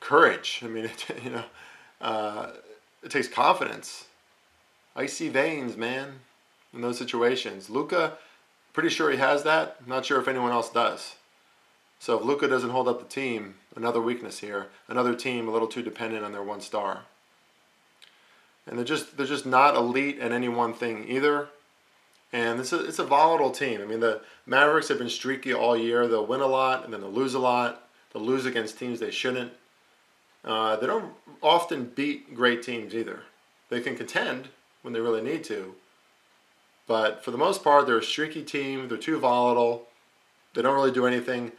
[0.00, 0.60] courage.
[0.62, 1.44] I mean, it, you know,
[2.00, 2.50] uh,
[3.02, 4.06] it takes confidence.
[4.94, 6.20] Icy veins, man,
[6.72, 7.68] in those situations.
[7.68, 8.16] Luka,
[8.72, 9.86] pretty sure he has that.
[9.86, 11.16] Not sure if anyone else does.
[11.98, 14.68] So if Luka doesn't hold up the team, another weakness here.
[14.88, 17.02] Another team a little too dependent on their one star.
[18.66, 21.48] And they're just they're just not elite at any one thing either.
[22.32, 23.80] And it's a, it's a volatile team.
[23.80, 26.06] I mean, the Mavericks have been streaky all year.
[26.06, 27.88] They'll win a lot and then they'll lose a lot.
[28.12, 29.52] They'll lose against teams they shouldn't.
[30.44, 31.12] Uh, they don't
[31.42, 33.22] often beat great teams either.
[33.68, 34.48] They can contend
[34.82, 35.74] when they really need to.
[36.86, 38.88] But for the most part, they're a streaky team.
[38.88, 39.88] They're too volatile.
[40.54, 41.52] They don't really do anything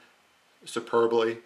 [0.65, 1.39] superbly.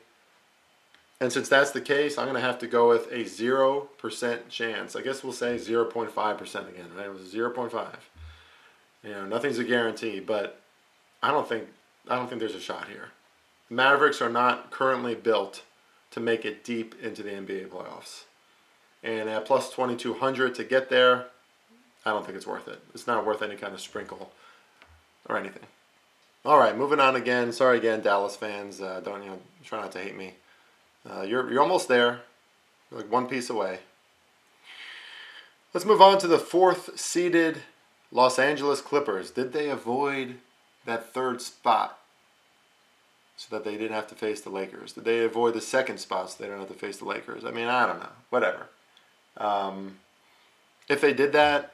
[1.19, 4.95] And since that's the case, I'm going to have to go with a 0% chance.
[4.95, 7.05] I guess we'll say 0.5% again, right?
[7.05, 7.87] It was 0.5.
[9.03, 10.59] You know, nothing's a guarantee, but
[11.23, 11.67] I don't think
[12.07, 13.09] I don't think there's a shot here.
[13.69, 15.63] Mavericks are not currently built
[16.11, 18.23] to make it deep into the NBA playoffs.
[19.03, 21.27] And at plus 2200 to get there,
[22.05, 22.81] I don't think it's worth it.
[22.93, 24.31] It's not worth any kind of sprinkle
[25.27, 25.63] or anything.
[26.43, 27.53] All right, moving on again.
[27.53, 28.81] Sorry again, Dallas fans.
[28.81, 29.39] Uh, don't you know?
[29.63, 30.33] Try not to hate me.
[31.09, 32.21] Uh, you're you're almost there.
[32.89, 33.79] You're like one piece away.
[35.73, 37.61] Let's move on to the fourth seeded
[38.11, 39.31] Los Angeles Clippers.
[39.31, 40.35] Did they avoid
[40.85, 41.97] that third spot
[43.37, 44.93] so that they didn't have to face the Lakers?
[44.93, 47.45] Did they avoid the second spot so they don't have to face the Lakers?
[47.45, 48.09] I mean, I don't know.
[48.29, 48.67] Whatever.
[49.37, 49.99] Um,
[50.89, 51.73] if they did that,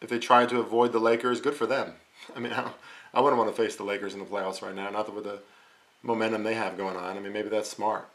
[0.00, 1.94] if they tried to avoid the Lakers, good for them.
[2.36, 2.70] I mean, I,
[3.14, 5.38] I wouldn't want to face the Lakers in the playoffs right now, not with the
[6.02, 7.16] momentum they have going on.
[7.16, 8.08] I mean, maybe that's smart.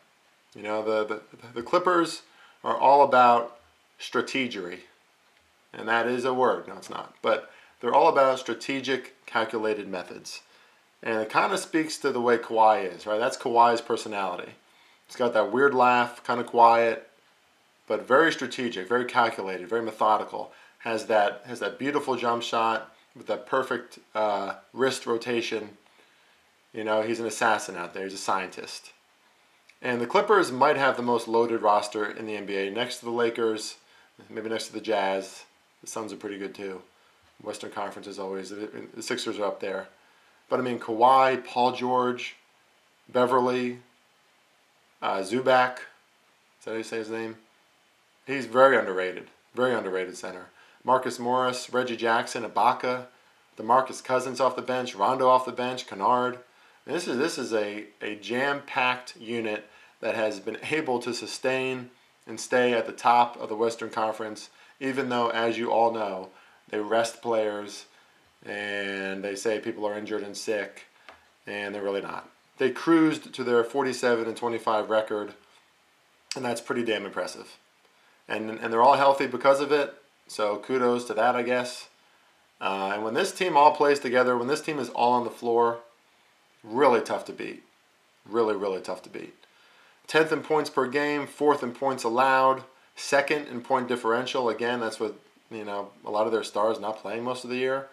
[0.56, 1.22] You know, the, the,
[1.56, 2.24] the Clippers
[2.64, 3.58] are all about
[4.00, 4.80] strategery
[5.74, 6.68] and that is a word.
[6.68, 7.16] No, it's not.
[7.22, 10.42] But they're all about strategic, calculated methods.
[11.04, 13.20] And it kind of speaks to the way Kawhi is, right?
[13.20, 14.54] That's Kawhi's personality.
[15.06, 17.10] He's got that weird laugh, kind of quiet,
[17.88, 20.52] but very strategic, very calculated, very methodical.
[20.80, 25.78] Has that has that beautiful jump shot with that perfect uh, wrist rotation.
[26.74, 28.04] You know, he's an assassin out there.
[28.04, 28.92] He's a scientist.
[29.82, 33.12] And the Clippers might have the most loaded roster in the NBA, next to the
[33.12, 33.76] Lakers,
[34.30, 35.44] maybe next to the Jazz,
[35.88, 36.82] the Suns are pretty good too.
[37.42, 39.88] Western Conference is always the Sixers are up there,
[40.50, 42.36] but I mean Kawhi, Paul George,
[43.08, 43.80] Beverley,
[45.02, 45.78] uh, Zubac.
[46.60, 47.38] Is that how you say his name?
[48.26, 49.28] He's very underrated.
[49.56, 50.48] Very underrated center.
[50.84, 53.06] Marcus Morris, Reggie Jackson, Ibaka,
[53.58, 56.40] DeMarcus Cousins off the bench, Rondo off the bench, Kennard.
[56.86, 59.70] This is this is a, a jam-packed unit
[60.02, 61.92] that has been able to sustain
[62.26, 66.30] and stay at the top of the Western Conference even though, as you all know,
[66.70, 67.86] they rest players
[68.46, 70.86] and they say people are injured and sick,
[71.46, 72.30] and they're really not.
[72.58, 75.34] They cruised to their 47 and 25 record,
[76.36, 77.58] and that's pretty damn impressive.
[78.28, 79.94] And, and they're all healthy because of it,
[80.28, 81.88] so kudos to that, I guess.
[82.60, 85.30] Uh, and when this team all plays together, when this team is all on the
[85.30, 85.80] floor,
[86.64, 87.64] really tough to beat.
[88.26, 89.34] Really, really tough to beat.
[90.08, 92.64] 10th in points per game, fourth in points allowed.
[92.98, 94.50] Second in point differential.
[94.50, 95.14] Again, that's what
[95.52, 95.92] you know.
[96.04, 97.88] A lot of their stars not playing most of the year.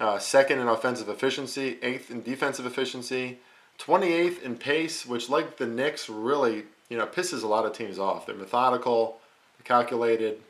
[0.00, 1.78] Uh, second in offensive efficiency.
[1.82, 3.38] Eighth in defensive efficiency.
[3.80, 7.98] 28th in pace, which like the Knicks really you know pisses a lot of teams
[7.98, 8.24] off.
[8.24, 9.18] They're methodical,
[9.64, 10.40] calculated.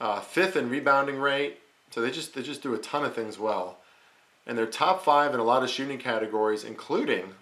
[0.00, 1.60] Uh, fifth in rebounding rate.
[1.92, 3.78] So they just they just do a ton of things well.
[4.48, 7.34] And they're top five in a lot of shooting categories, including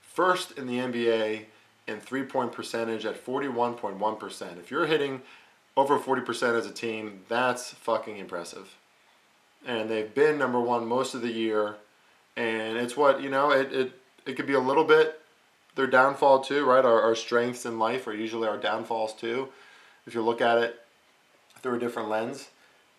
[0.00, 1.46] first in the NBA
[1.88, 4.58] in three point percentage at 41.1%.
[4.58, 5.22] If you're hitting
[5.76, 8.76] over 40% as a team, that's fucking impressive.
[9.66, 11.76] And they've been number one most of the year.
[12.36, 13.92] And it's what, you know, it, it,
[14.26, 15.20] it could be a little bit
[15.74, 16.84] their downfall too, right?
[16.84, 19.48] Our, our strengths in life are usually our downfalls too,
[20.06, 20.80] if you look at it
[21.62, 22.48] through a different lens.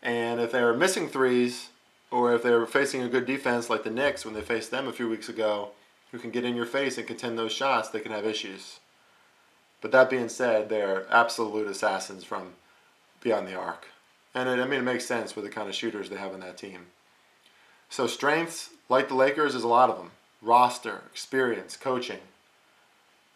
[0.01, 1.69] And if they're missing threes,
[2.09, 4.93] or if they're facing a good defense like the Knicks when they faced them a
[4.93, 5.71] few weeks ago,
[6.11, 8.79] who can get in your face and contend those shots, they can have issues.
[9.81, 12.53] But that being said, they're absolute assassins from
[13.21, 13.87] beyond the arc.
[14.33, 16.41] And it, I mean, it makes sense with the kind of shooters they have on
[16.41, 16.87] that team.
[17.89, 22.19] So, strengths, like the Lakers, is a lot of them roster, experience, coaching.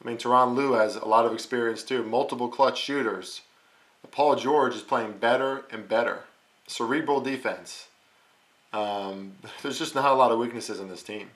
[0.04, 3.42] I mean, Tyronn Lue has a lot of experience too, multiple clutch shooters.
[4.12, 6.24] Paul George is playing better and better.
[6.68, 7.88] Cerebral defense.
[8.74, 11.32] Um, there's just not a lot of weaknesses in this team.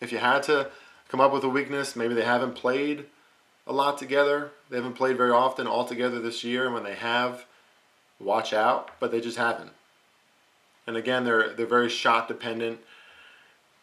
[0.00, 0.70] If you had to
[1.08, 3.06] come up with a weakness, maybe they haven't played
[3.66, 4.52] a lot together.
[4.70, 7.44] They haven't played very often all together this year, and when they have,
[8.20, 8.90] watch out.
[9.00, 9.70] But they just haven't.
[10.86, 12.80] And again, they're they're very shot dependent.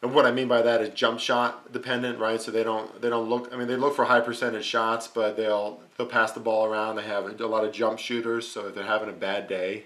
[0.02, 2.42] And what I mean by that is jump shot dependent, right?
[2.42, 3.50] So they don't they don't look.
[3.54, 6.96] I mean, they look for high percentage shots, but they'll they'll pass the ball around.
[6.96, 9.86] They have a lot of jump shooters, so if they're having a bad day,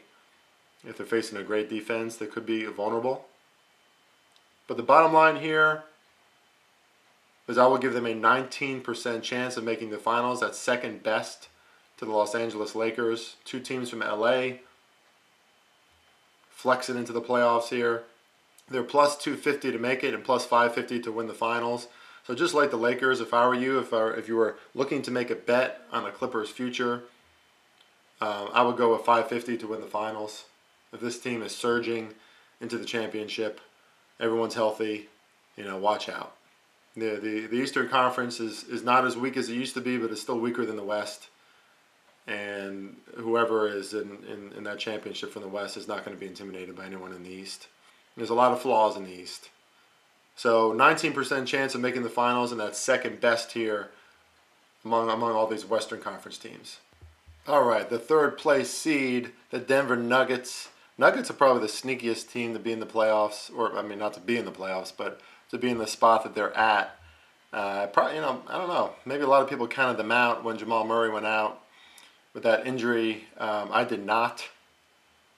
[0.85, 3.25] if they're facing a great defense, they could be vulnerable.
[4.67, 5.83] But the bottom line here
[7.47, 10.41] is I will give them a 19% chance of making the finals.
[10.41, 11.47] That's second best
[11.97, 13.37] to the Los Angeles Lakers.
[13.45, 14.57] Two teams from LA
[16.49, 18.03] flex it into the playoffs here.
[18.69, 21.87] They're plus 250 to make it and plus 550 to win the finals.
[22.25, 25.01] So just like the Lakers, if I were you, if I, if you were looking
[25.03, 27.03] to make a bet on the Clippers' future,
[28.19, 30.45] um, I would go with 550 to win the finals.
[30.91, 32.15] If this team is surging
[32.59, 33.61] into the championship,
[34.19, 35.07] everyone's healthy,
[35.55, 36.33] you know, watch out
[36.97, 39.97] the, the, the Eastern Conference is, is not as weak as it used to be,
[39.97, 41.29] but it's still weaker than the West.
[42.25, 46.19] And whoever is in, in, in that championship from the West is not going to
[46.19, 47.67] be intimidated by anyone in the East.
[48.17, 49.49] There's a lot of flaws in the East.
[50.35, 53.91] So 19% chance of making the finals, and that's second best here
[54.83, 56.79] among, among all these Western Conference teams.
[57.47, 60.69] All right, the third place seed, the Denver Nuggets.
[60.97, 64.13] Nuggets are probably the sneakiest team to be in the playoffs, or I mean, not
[64.15, 65.21] to be in the playoffs, but
[65.51, 66.97] to be in the spot that they're at.
[67.53, 68.91] Uh, probably, you know, I don't know.
[69.05, 71.61] Maybe a lot of people counted them out when Jamal Murray went out
[72.33, 73.25] with that injury.
[73.37, 74.47] Um, I did not,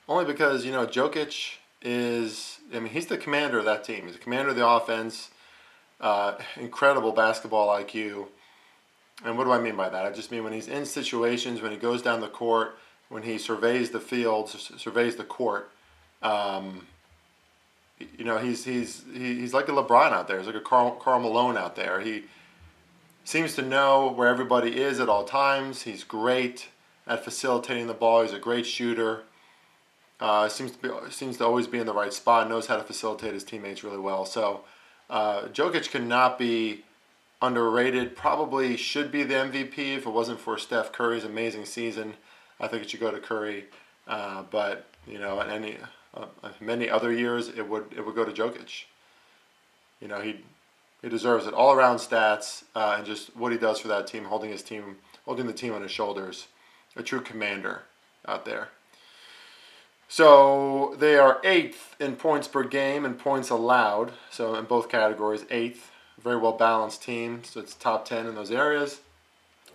[0.08, 2.60] only because you know Jokic is.
[2.74, 4.06] I mean, he's the commander of that team.
[4.06, 5.30] He's the commander of the offense.
[6.02, 8.28] Uh, incredible basketball IQ.
[9.24, 10.06] And what do I mean by that?
[10.06, 12.78] I just mean when he's in situations, when he goes down the court,
[13.10, 15.70] when he surveys the field, surveys the court.
[16.22, 16.88] Um,
[18.00, 20.38] you know, he's he's he's like a LeBron out there.
[20.38, 22.00] He's like a Karl, Karl Malone out there.
[22.00, 22.24] He
[23.24, 25.84] seems to know where everybody is at all times.
[25.84, 26.70] He's great
[27.06, 28.22] at facilitating the ball.
[28.22, 29.24] He's a great shooter.
[30.20, 32.50] Uh, seems to be seems to always be in the right spot.
[32.50, 34.26] Knows how to facilitate his teammates really well.
[34.26, 34.62] So
[35.10, 36.84] uh, Jokic cannot be
[37.42, 38.16] underrated.
[38.16, 42.16] Probably should be the MVP if it wasn't for Steph Curry's amazing season.
[42.60, 43.66] I think it should go to Curry.
[44.08, 45.78] Uh, but you know, in any
[46.14, 46.26] uh,
[46.60, 48.86] many other years, it would it would go to Jokic.
[50.00, 50.44] You know, he
[51.02, 51.54] he deserves it.
[51.54, 54.98] All around stats uh, and just what he does for that team, holding his team,
[55.26, 56.48] holding the team on his shoulders.
[56.96, 57.84] A true commander
[58.28, 58.70] out there.
[60.08, 64.14] So they are eighth in points per game and points allowed.
[64.32, 65.92] So in both categories, eighth.
[66.20, 67.44] Very well balanced team.
[67.44, 69.00] So it's top 10 in those areas.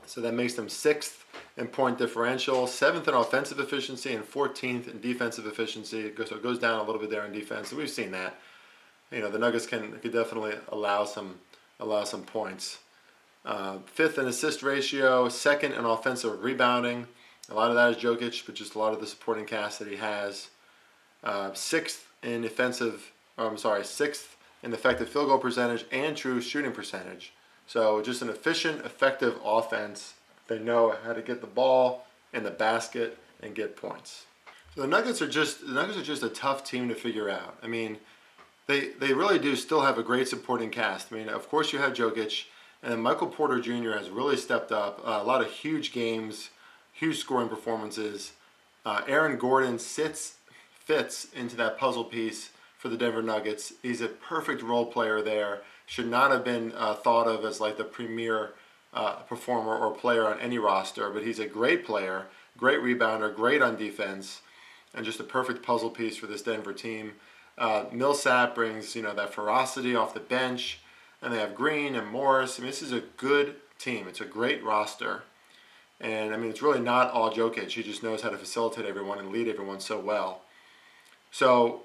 [0.07, 1.25] So that makes them sixth
[1.57, 6.13] in point differential, seventh in offensive efficiency, and 14th in defensive efficiency.
[6.27, 7.73] So it goes down a little bit there in defense.
[7.73, 8.39] We've seen that.
[9.11, 11.37] You know, the Nuggets can could definitely allow some
[11.81, 12.79] allow some points.
[13.45, 17.07] Uh, fifth in assist ratio, second in offensive rebounding.
[17.51, 19.89] A lot of that is Jokic, but just a lot of the supporting cast that
[19.89, 20.49] he has.
[21.23, 26.73] Uh, sixth in offensive, I'm sorry, sixth in effective field goal percentage and true shooting
[26.73, 27.34] percentage.
[27.67, 30.15] So just an efficient, effective offense.
[30.49, 34.27] They know how to get the ball in the basket and get points.
[34.75, 37.57] So the Nuggets are just the Nuggets are just a tough team to figure out.
[37.63, 37.99] I mean,
[38.67, 41.13] they they really do still have a great supporting cast.
[41.13, 42.47] I mean, of course you have Jokic,
[42.83, 43.93] and Michael Porter Jr.
[43.93, 45.01] has really stepped up.
[45.05, 46.51] Uh, a lot of huge games,
[46.93, 48.33] huge scoring performances.
[48.85, 50.35] Uh, Aaron Gordon sits
[50.79, 53.73] fits into that puzzle piece for the Denver Nuggets.
[53.83, 57.77] He's a perfect role player there should not have been uh, thought of as like
[57.77, 58.55] the premier
[58.93, 62.27] uh, performer or player on any roster, but he's a great player,
[62.57, 64.43] great rebounder, great on defense,
[64.95, 67.13] and just a perfect puzzle piece for this Denver team.
[67.59, 70.81] Uh, Millsap brings you know that ferocity off the bench,
[71.21, 72.59] and they have Green and Morris.
[72.59, 74.07] I mean, this is a good team.
[74.09, 75.23] It's a great roster,
[76.01, 77.71] and I mean, it's really not all Jokic.
[77.71, 80.43] He just knows how to facilitate everyone and lead everyone so well.
[81.31, 81.83] So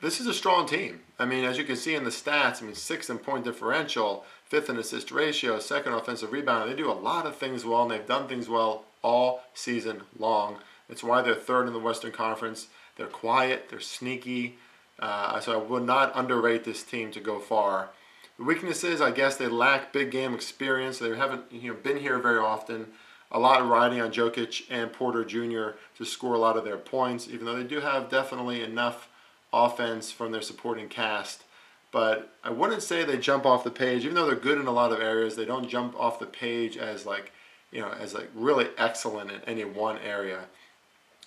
[0.00, 1.00] this is a strong team.
[1.18, 4.24] I mean, as you can see in the stats, I mean, sixth in point differential,
[4.44, 6.70] fifth in assist ratio, second offensive rebound.
[6.70, 10.58] They do a lot of things well, and they've done things well all season long.
[10.88, 12.68] It's why they're third in the Western Conference.
[12.96, 14.58] They're quiet, they're sneaky.
[14.98, 17.90] Uh, so I would not underrate this team to go far.
[18.38, 20.98] The weaknesses, I guess, they lack big game experience.
[20.98, 22.86] They haven't you know been here very often.
[23.30, 25.78] A lot riding on Jokic and Porter Jr.
[25.98, 29.09] to score a lot of their points, even though they do have definitely enough
[29.52, 31.44] offense from their supporting cast.
[31.92, 34.72] But I wouldn't say they jump off the page, even though they're good in a
[34.72, 35.34] lot of areas.
[35.34, 37.32] They don't jump off the page as like,
[37.72, 40.44] you know, as like really excellent in any one area,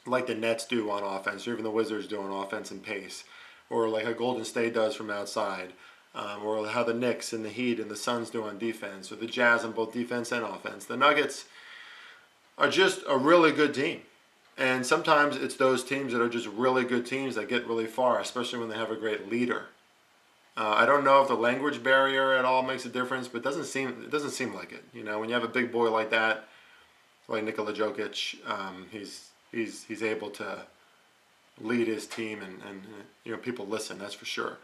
[0.05, 3.25] like the Nets do on offense, or even the Wizards do on offense and pace,
[3.69, 5.73] or like how Golden State does from outside,
[6.15, 9.15] um, or how the Knicks and the Heat and the Suns do on defense, or
[9.17, 10.85] the Jazz on both defense and offense.
[10.85, 11.45] The Nuggets
[12.57, 14.01] are just a really good team.
[14.57, 18.19] And sometimes it's those teams that are just really good teams that get really far,
[18.19, 19.65] especially when they have a great leader.
[20.55, 23.43] Uh, I don't know if the language barrier at all makes a difference, but it
[23.43, 24.83] doesn't seem it doesn't seem like it.
[24.93, 26.47] You know, when you have a big boy like that,
[27.27, 30.59] like Nikola Jokic, um, he's he's he's able to
[31.59, 32.83] lead his team, and, and
[33.23, 33.97] you know people listen.
[33.97, 34.57] That's for sure.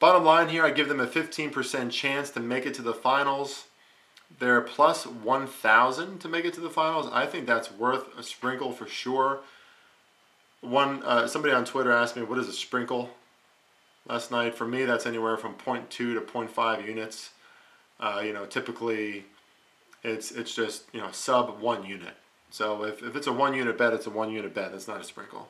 [0.00, 3.66] Bottom line here, I give them a 15% chance to make it to the finals.
[4.38, 7.08] They're plus 1,000 to make it to the finals.
[7.12, 9.40] I think that's worth a sprinkle for sure.
[10.60, 13.10] One uh, somebody on Twitter asked me, "What is a sprinkle?"
[14.06, 17.30] Last night, for me, that's anywhere from 0.2 to 0.5 units.
[17.98, 19.24] Uh, you know, typically,
[20.02, 22.14] it's it's just you know sub one unit.
[22.50, 24.72] So if, if it's a one unit bet, it's a one unit bet.
[24.72, 25.48] That's not a sprinkle.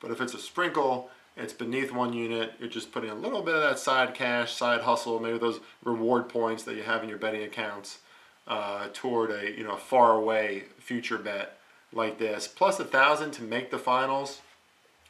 [0.00, 2.52] But if it's a sprinkle, it's beneath one unit.
[2.60, 6.28] You're just putting a little bit of that side cash, side hustle, maybe those reward
[6.28, 7.98] points that you have in your betting accounts
[8.46, 11.58] uh, toward a you know far away future bet
[11.92, 12.48] like this.
[12.48, 14.40] Plus a thousand to make the finals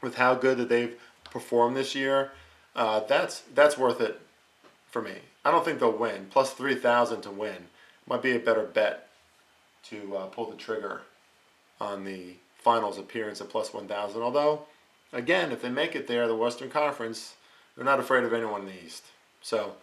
[0.01, 2.33] with how good that they've performed this year.
[2.75, 4.21] Uh, that's that's worth it
[4.91, 5.15] for me.
[5.45, 6.27] I don't think they'll win.
[6.31, 7.69] Plus three thousand to win
[8.07, 9.09] might be a better bet
[9.85, 11.03] to uh, pull the trigger
[11.81, 14.23] on the finals appearance at plus 1,000.
[14.23, 14.63] Although,
[15.13, 17.35] again, if they make it there, the Western Conference,
[17.75, 19.05] they're not afraid of anyone in the East.
[19.41, 19.75] So,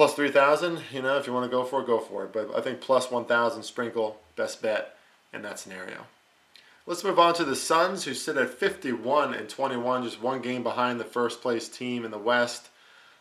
[0.00, 2.32] plus 3,000, you know, if you want to go for it, go for it.
[2.32, 4.96] But I think plus 1,000 sprinkle, best bet
[5.30, 6.06] in that scenario.
[6.86, 10.62] Let's move on to the Suns, who sit at 51 and 21, just one game
[10.62, 12.70] behind the first place team in the West.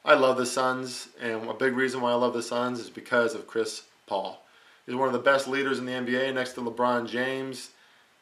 [0.05, 3.35] I love the Suns, and a big reason why I love the Suns is because
[3.35, 4.45] of Chris Paul.
[4.85, 7.71] He's one of the best leaders in the NBA next to LeBron James,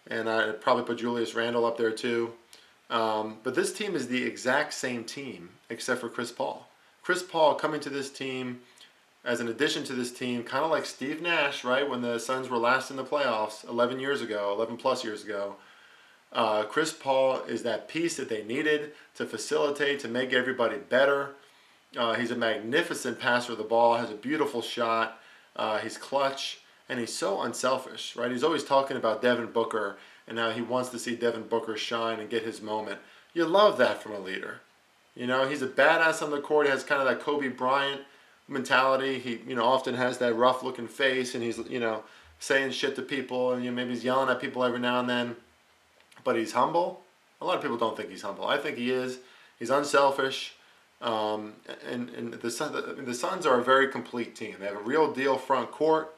[0.08, 2.34] and I'd probably put Julius Randle up there too.
[2.90, 6.67] Um, but this team is the exact same team except for Chris Paul.
[7.08, 8.60] Chris Paul coming to this team
[9.24, 11.90] as an addition to this team, kind of like Steve Nash, right?
[11.90, 15.56] When the Suns were last in the playoffs 11 years ago, 11 plus years ago.
[16.34, 21.30] Uh, Chris Paul is that piece that they needed to facilitate, to make everybody better.
[21.96, 25.18] Uh, he's a magnificent passer of the ball, has a beautiful shot.
[25.56, 28.32] Uh, he's clutch, and he's so unselfish, right?
[28.32, 29.96] He's always talking about Devin Booker
[30.28, 33.00] and how he wants to see Devin Booker shine and get his moment.
[33.34, 34.60] You love that from a leader.
[35.18, 36.68] You know, he's a badass on the court.
[36.68, 38.02] He has kind of that Kobe Bryant
[38.48, 39.18] mentality.
[39.18, 42.04] He, you know, often has that rough looking face and he's, you know,
[42.40, 45.10] saying shit to people and you know, maybe he's yelling at people every now and
[45.10, 45.36] then.
[46.24, 47.02] But he's humble.
[47.42, 48.46] A lot of people don't think he's humble.
[48.48, 49.18] I think he is.
[49.58, 50.54] He's unselfish.
[51.02, 51.54] Um,
[51.88, 54.56] and and the, the, the Suns are a very complete team.
[54.60, 56.16] They have a real deal front court.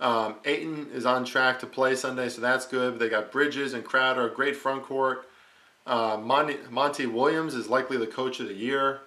[0.00, 2.98] Um, Ayton is on track to play Sunday, so that's good.
[2.98, 5.27] They got Bridges and Crowder, a great front court.
[5.88, 9.00] Uh, Monty, Monty Williams is likely the coach of the year.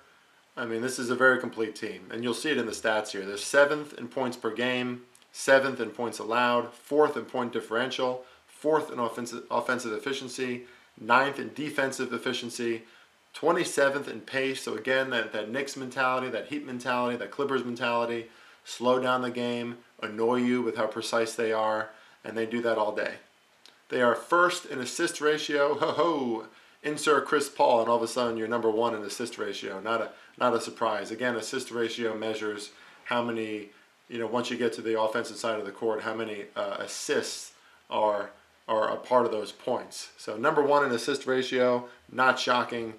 [0.57, 3.11] I mean, this is a very complete team, and you'll see it in the stats
[3.11, 3.23] here.
[3.23, 8.91] They're seventh in points per game, seventh in points allowed, fourth in point differential, fourth
[8.91, 10.63] in offensive, offensive efficiency,
[10.99, 12.82] ninth in defensive efficiency,
[13.36, 14.63] 27th in pace.
[14.63, 18.25] So again, that, that Knicks mentality, that Heat mentality, that Clippers mentality,
[18.65, 21.91] slow down the game, annoy you with how precise they are,
[22.25, 23.17] and they do that all day.
[23.89, 25.75] They are first in assist ratio.
[25.75, 26.47] Ho ho!
[26.84, 29.79] Insert Chris Paul, and all of a sudden you're number one in assist ratio.
[29.79, 30.09] Not a
[30.39, 31.11] not a surprise.
[31.11, 32.71] Again, assist ratio measures
[33.05, 33.69] how many,
[34.09, 36.77] you know, once you get to the offensive side of the court, how many uh,
[36.79, 37.53] assists
[37.89, 38.32] are
[38.67, 40.11] are a part of those points.
[40.17, 42.93] So number one in assist ratio, not shocking.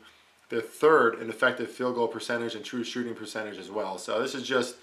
[0.48, 3.96] They're third in effective field goal percentage and true shooting percentage as well.
[3.96, 4.76] So this is just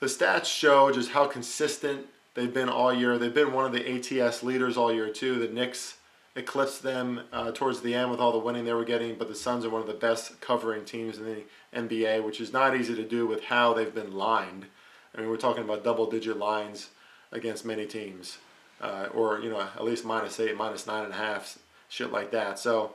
[0.00, 3.16] the stats show just how consistent they've been all year.
[3.16, 5.38] They've been one of the ATS leaders all year too.
[5.38, 5.96] The Knicks
[6.36, 9.34] eclipsed them uh, towards the end with all the winning they were getting, but the
[9.34, 12.94] Suns are one of the best covering teams in the NBA, which is not easy
[12.94, 14.66] to do with how they've been lined.
[15.14, 16.90] I mean, we're talking about double-digit lines
[17.30, 18.38] against many teams,
[18.80, 21.58] uh, or you know, at least minus eight, minus nine and a half,
[21.88, 22.58] shit like that.
[22.58, 22.94] So.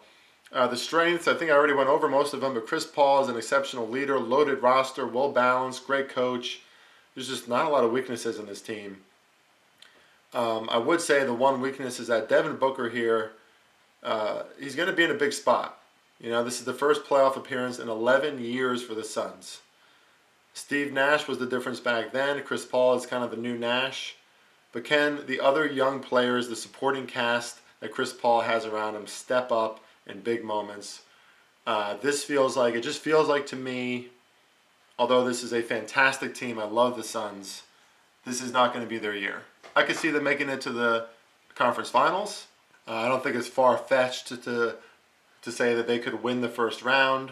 [0.52, 3.22] Uh, the strengths, I think I already went over most of them, but Chris Paul
[3.22, 6.62] is an exceptional leader, loaded roster, well balanced, great coach.
[7.14, 9.02] There's just not a lot of weaknesses in this team.
[10.34, 13.32] Um, I would say the one weakness is that Devin Booker here,
[14.04, 15.80] uh, he's going to be in a big spot.
[16.20, 19.62] You know, this is the first playoff appearance in 11 years for the Suns.
[20.54, 22.44] Steve Nash was the difference back then.
[22.44, 24.16] Chris Paul is kind of the new Nash.
[24.72, 29.08] But can the other young players, the supporting cast that Chris Paul has around him,
[29.08, 31.04] step up in big moments?
[31.66, 34.10] Uh, this feels like, it just feels like to me,
[34.98, 37.64] although this is a fantastic team, I love the Suns,
[38.26, 39.44] this is not going to be their year.
[39.80, 41.08] I could see them making it to the
[41.56, 42.48] conference finals.
[42.86, 44.76] Uh, I don't think it's far fetched to, to,
[45.42, 47.32] to say that they could win the first round.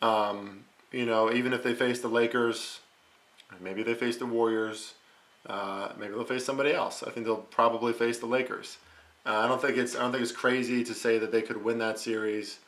[0.00, 2.80] Um, you know, even if they face the Lakers,
[3.60, 4.94] maybe they face the Warriors,
[5.46, 7.02] uh, maybe they'll face somebody else.
[7.02, 8.78] I think they'll probably face the Lakers.
[9.26, 11.62] Uh, I don't think it's I don't think it's crazy to say that they could
[11.62, 12.60] win that series.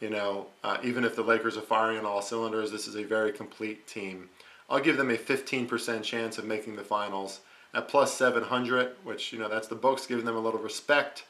[0.00, 3.02] You know, uh, even if the Lakers are firing on all cylinders, this is a
[3.02, 4.30] very complete team.
[4.70, 7.40] I'll give them a 15% chance of making the finals
[7.74, 11.24] at plus 700, which, you know, that's the books giving them a little respect.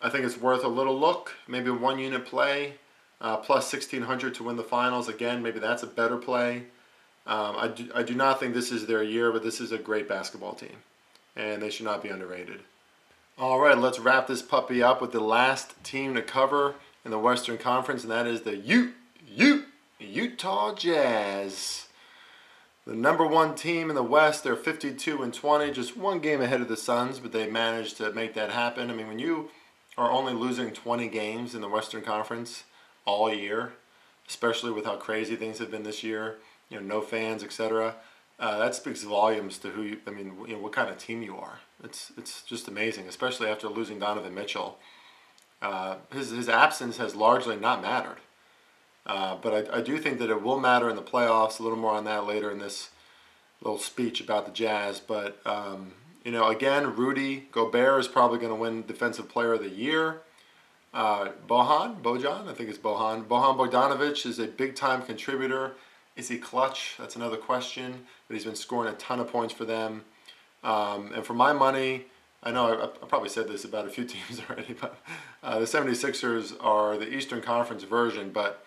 [0.00, 2.74] I think it's worth a little look, maybe one unit play,
[3.20, 5.08] uh, plus 1600 to win the finals.
[5.08, 6.64] Again, maybe that's a better play.
[7.26, 9.78] Um, I, do, I do not think this is their year, but this is a
[9.78, 10.76] great basketball team,
[11.36, 12.60] and they should not be underrated.
[13.38, 16.74] All right, let's wrap this puppy up with the last team to cover
[17.04, 18.92] in the Western Conference, and that is the U,
[19.26, 19.64] U,
[19.98, 21.88] Utah Jazz.
[22.86, 26.60] The number one team in the West, they're 52 and 20, just one game ahead
[26.60, 28.90] of the Suns, but they managed to make that happen.
[28.90, 29.48] I mean, when you
[29.96, 32.64] are only losing 20 games in the Western Conference
[33.06, 33.72] all year,
[34.28, 36.36] especially with how crazy things have been this year,
[36.68, 37.94] you know, no fans, etc.
[38.38, 41.22] Uh, that speaks volumes to who you, I mean, you know, what kind of team
[41.22, 41.60] you are.
[41.82, 44.78] It's it's just amazing, especially after losing Donovan Mitchell.
[45.62, 48.18] Uh, his his absence has largely not mattered.
[49.06, 51.60] Uh, but I, I do think that it will matter in the playoffs.
[51.60, 52.90] A little more on that later in this
[53.60, 55.00] little speech about the Jazz.
[55.00, 55.92] But um,
[56.24, 60.22] You know, again, Rudy Gobert is probably going to win Defensive Player of the Year.
[60.94, 63.24] Uh, Bohan, Bojan, I think it's Bohan.
[63.26, 65.72] Bohan Bogdanovic is a big time contributor.
[66.16, 66.94] Is he clutch?
[66.98, 68.06] That's another question.
[68.26, 70.04] But he's been scoring a ton of points for them.
[70.62, 72.06] Um, and for my money,
[72.42, 74.96] I know I, I, probably said this about a few teams already, but
[75.42, 78.30] uh, the 76ers are the Eastern Conference version.
[78.30, 78.64] But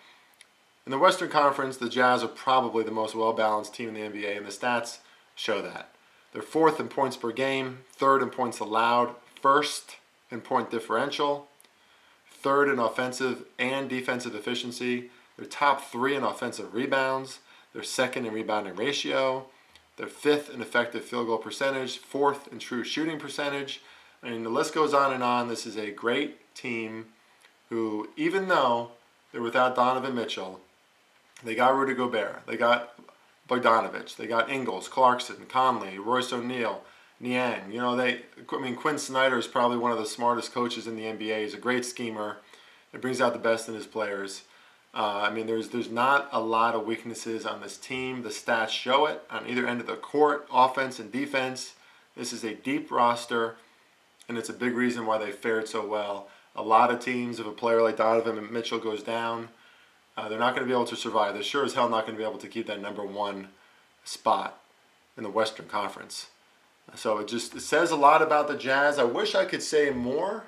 [0.88, 4.00] in the Western Conference, the Jazz are probably the most well balanced team in the
[4.00, 5.00] NBA, and the stats
[5.34, 5.90] show that.
[6.32, 9.96] They're fourth in points per game, third in points allowed, first
[10.30, 11.48] in point differential,
[12.30, 15.10] third in offensive and defensive efficiency.
[15.36, 17.40] They're top three in offensive rebounds.
[17.74, 19.44] They're second in rebounding ratio.
[19.98, 23.82] They're fifth in effective field goal percentage, fourth in true shooting percentage.
[24.22, 25.48] I mean, the list goes on and on.
[25.48, 27.08] This is a great team
[27.68, 28.92] who, even though
[29.32, 30.62] they're without Donovan Mitchell,
[31.44, 32.94] they got Rudy Gobert, they got
[33.48, 36.82] Bogdanovic, they got Ingles, Clarkson, Conley, Royce O'Neale,
[37.20, 37.72] Niang.
[37.72, 38.22] You know, they.
[38.52, 41.42] I mean, Quin Snyder is probably one of the smartest coaches in the NBA.
[41.42, 42.38] He's a great schemer.
[42.92, 44.42] It brings out the best in his players.
[44.94, 48.22] Uh, I mean, there's there's not a lot of weaknesses on this team.
[48.22, 51.74] The stats show it on either end of the court, offense and defense.
[52.16, 53.56] This is a deep roster,
[54.28, 56.28] and it's a big reason why they fared so well.
[56.56, 59.50] A lot of teams, if a player like Donovan Mitchell goes down,
[60.18, 61.34] uh, they're not going to be able to survive.
[61.34, 63.48] They're sure as hell not going to be able to keep that number one
[64.02, 64.60] spot
[65.16, 66.26] in the Western Conference.
[66.96, 68.98] So it just it says a lot about the Jazz.
[68.98, 70.44] I wish I could say more.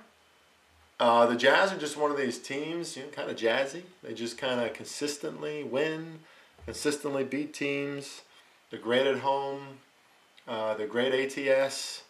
[0.98, 3.82] Uh, the Jazz are just one of these teams, you know, kind of jazzy.
[4.02, 6.18] They just kind of consistently win,
[6.64, 8.22] consistently beat teams.
[8.70, 9.78] They're great at home.
[10.48, 12.02] Uh, they're great ATS.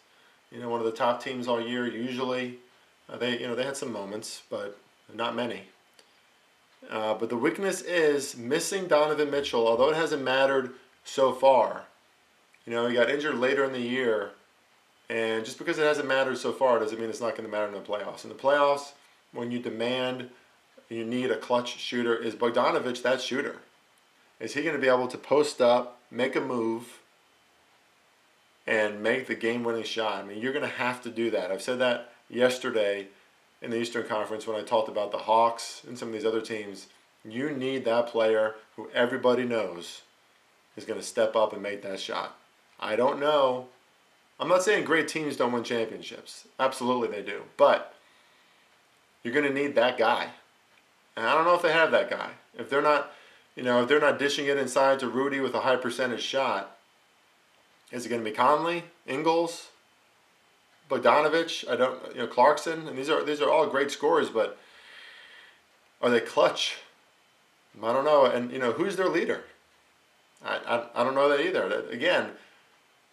[0.51, 2.57] You know, one of the top teams all year usually.
[3.07, 4.77] Uh, they, you know, they had some moments, but
[5.13, 5.63] not many.
[6.89, 10.73] Uh, but the weakness is missing Donovan Mitchell, although it hasn't mattered
[11.03, 11.83] so far.
[12.65, 14.31] You know, he got injured later in the year,
[15.09, 17.67] and just because it hasn't mattered so far doesn't mean it's not going to matter
[17.67, 18.23] in the playoffs.
[18.23, 18.91] In the playoffs,
[19.31, 20.29] when you demand,
[20.89, 23.57] you need a clutch shooter, is Bogdanovic that shooter?
[24.39, 26.99] Is he going to be able to post up, make a move,
[28.65, 30.23] and make the game winning shot?
[30.23, 31.51] I mean, you're going to have to do that.
[31.51, 33.07] I've said that yesterday
[33.61, 36.41] in the Eastern Conference when I talked about the Hawks and some of these other
[36.41, 36.87] teams.
[37.23, 40.01] You need that player who everybody knows
[40.75, 42.35] is going to step up and make that shot.
[42.79, 43.67] I don't know.
[44.39, 46.47] I'm not saying great teams don't win championships.
[46.59, 47.43] Absolutely they do.
[47.57, 47.93] But
[49.23, 50.29] you're going to need that guy.
[51.15, 52.31] And I don't know if they have that guy.
[52.57, 53.11] If they're not,
[53.55, 56.77] you know, if they're not dishing it inside to Rudy with a high percentage shot,
[57.91, 59.67] is it going to be Conley, Ingles,
[60.91, 64.57] Bogdanovic, I don't, you know, Clarkson, and these are these are all great scorers, but
[66.01, 66.77] are they clutch?
[67.81, 68.25] I don't know.
[68.25, 69.45] And you know, who's their leader?
[70.43, 71.85] I, I, I don't know that either.
[71.89, 72.31] Again,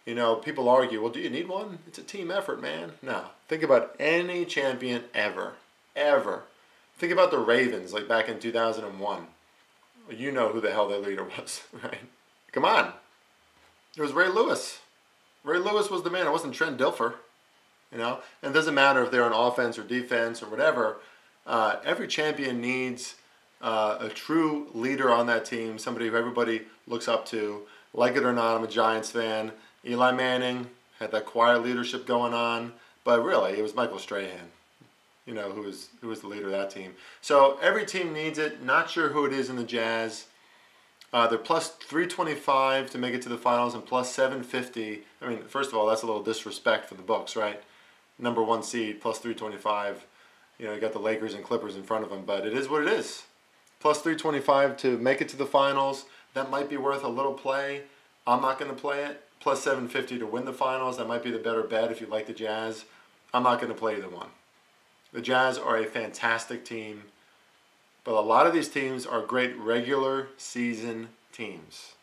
[0.05, 1.79] you know, people argue, well, do you need one?
[1.87, 2.93] It's a team effort, man.
[3.01, 3.25] No.
[3.47, 5.53] Think about any champion ever,
[5.95, 6.43] ever.
[6.97, 9.27] Think about the Ravens, like back in 2001.
[10.11, 12.01] You know who the hell their leader was, right?
[12.51, 12.93] Come on.
[13.95, 14.79] It was Ray Lewis.
[15.43, 16.27] Ray Lewis was the man.
[16.27, 17.13] It wasn't Trent Dilfer.
[17.91, 20.97] You know, and it doesn't matter if they're on offense or defense or whatever.
[21.47, 23.15] Uh, every champion needs
[23.61, 27.61] uh, a true leader on that team, somebody who everybody looks up to.
[27.93, 29.51] Like it or not, I'm a Giants fan.
[29.85, 30.67] Eli Manning
[30.99, 32.73] had that quiet leadership going on,
[33.03, 34.51] but really, it was Michael Strahan,
[35.25, 36.93] you know, who was who was the leader of that team.
[37.21, 38.61] So every team needs it.
[38.63, 40.27] Not sure who it is in the Jazz.
[41.11, 45.01] Uh, they're plus 325 to make it to the finals and plus 750.
[45.21, 47.63] I mean, first of all, that's a little disrespect for the books, right?
[48.19, 50.05] Number one seed plus 325.
[50.59, 52.67] You know, you got the Lakers and Clippers in front of them, but it is
[52.67, 53.23] what it is.
[53.79, 56.05] Plus 325 to make it to the finals.
[56.33, 57.83] That might be worth a little play.
[58.27, 59.23] I'm not going to play it.
[59.39, 60.97] Plus 750 to win the finals.
[60.97, 62.85] That might be the better bet if you like the Jazz.
[63.33, 64.29] I'm not going to play either one.
[65.13, 67.03] The Jazz are a fantastic team,
[68.03, 71.93] but a lot of these teams are great regular season teams.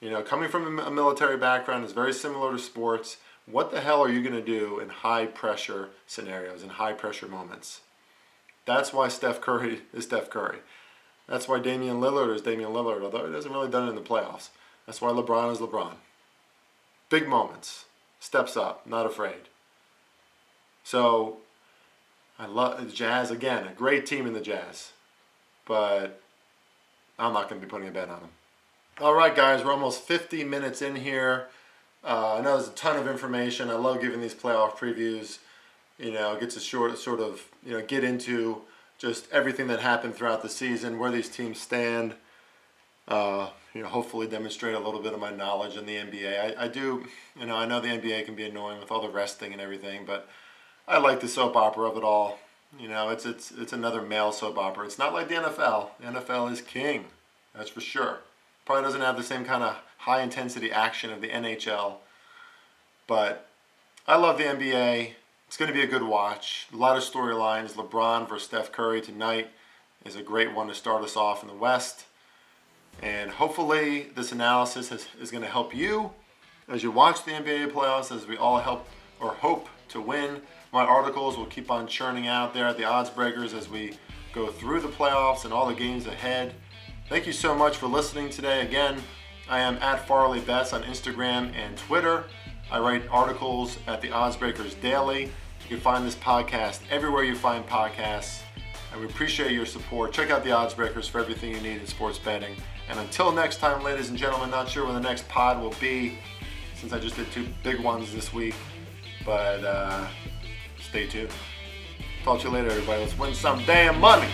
[0.00, 3.16] You know, coming from a military background is very similar to sports.
[3.46, 7.28] What the hell are you going to do in high pressure scenarios, in high pressure
[7.28, 7.80] moments?
[8.64, 10.58] That's why Steph Curry is Steph Curry.
[11.26, 14.02] That's why Damian Lillard is Damian Lillard, although he hasn't really done it in the
[14.02, 14.48] playoffs.
[14.86, 15.94] That's why LeBron is LeBron.
[17.08, 17.86] Big moments,
[18.20, 19.48] steps up, not afraid.
[20.82, 21.38] So,
[22.38, 24.92] I love the Jazz again, a great team in the Jazz,
[25.66, 26.20] but
[27.18, 28.30] I'm not going to be putting a bet on them.
[29.00, 31.48] All right, guys, we're almost 50 minutes in here.
[32.04, 33.70] Uh, I know there's a ton of information.
[33.70, 35.38] I love giving these playoff previews.
[35.98, 38.62] You know, get to short, sort of, you know, get into
[38.98, 42.14] just everything that happened throughout the season, where these teams stand.
[43.06, 46.58] Uh, you know, hopefully demonstrate a little bit of my knowledge in the NBA.
[46.58, 47.06] I, I do,
[47.38, 50.04] you know, I know the NBA can be annoying with all the resting and everything,
[50.06, 50.28] but
[50.88, 52.38] I like the soap opera of it all.
[52.78, 54.86] You know, it's it's it's another male soap opera.
[54.86, 55.90] It's not like the NFL.
[56.00, 57.06] The NFL is king,
[57.54, 58.18] that's for sure.
[58.64, 61.96] Probably doesn't have the same kind of high intensity action of the NHL,
[63.06, 63.46] but
[64.06, 65.12] I love the NBA.
[65.46, 66.66] It's going to be a good watch.
[66.72, 67.72] A lot of storylines.
[67.72, 69.48] LeBron versus Steph Curry tonight
[70.04, 72.04] is a great one to start us off in the West.
[73.02, 76.12] And hopefully, this analysis is, is going to help you
[76.68, 78.88] as you watch the NBA playoffs, as we all help
[79.20, 80.40] or hope to win.
[80.72, 83.96] My articles will keep on churning out there at the odds breakers as we
[84.32, 86.54] go through the playoffs and all the games ahead.
[87.08, 88.62] Thank you so much for listening today.
[88.62, 88.98] Again,
[89.46, 92.24] I am at FarleyBets on Instagram and Twitter.
[92.70, 95.24] I write articles at the Odds Breakers Daily.
[95.24, 98.40] You can find this podcast everywhere you find podcasts.
[98.90, 100.14] And we appreciate your support.
[100.14, 102.56] Check out the Odds Breakers for everything you need in sports betting.
[102.88, 106.18] And until next time, ladies and gentlemen, not sure when the next pod will be
[106.80, 108.54] since I just did two big ones this week.
[109.26, 110.06] But uh,
[110.80, 111.30] stay tuned.
[112.22, 113.02] Talk to you later, everybody.
[113.02, 114.28] Let's win some damn money.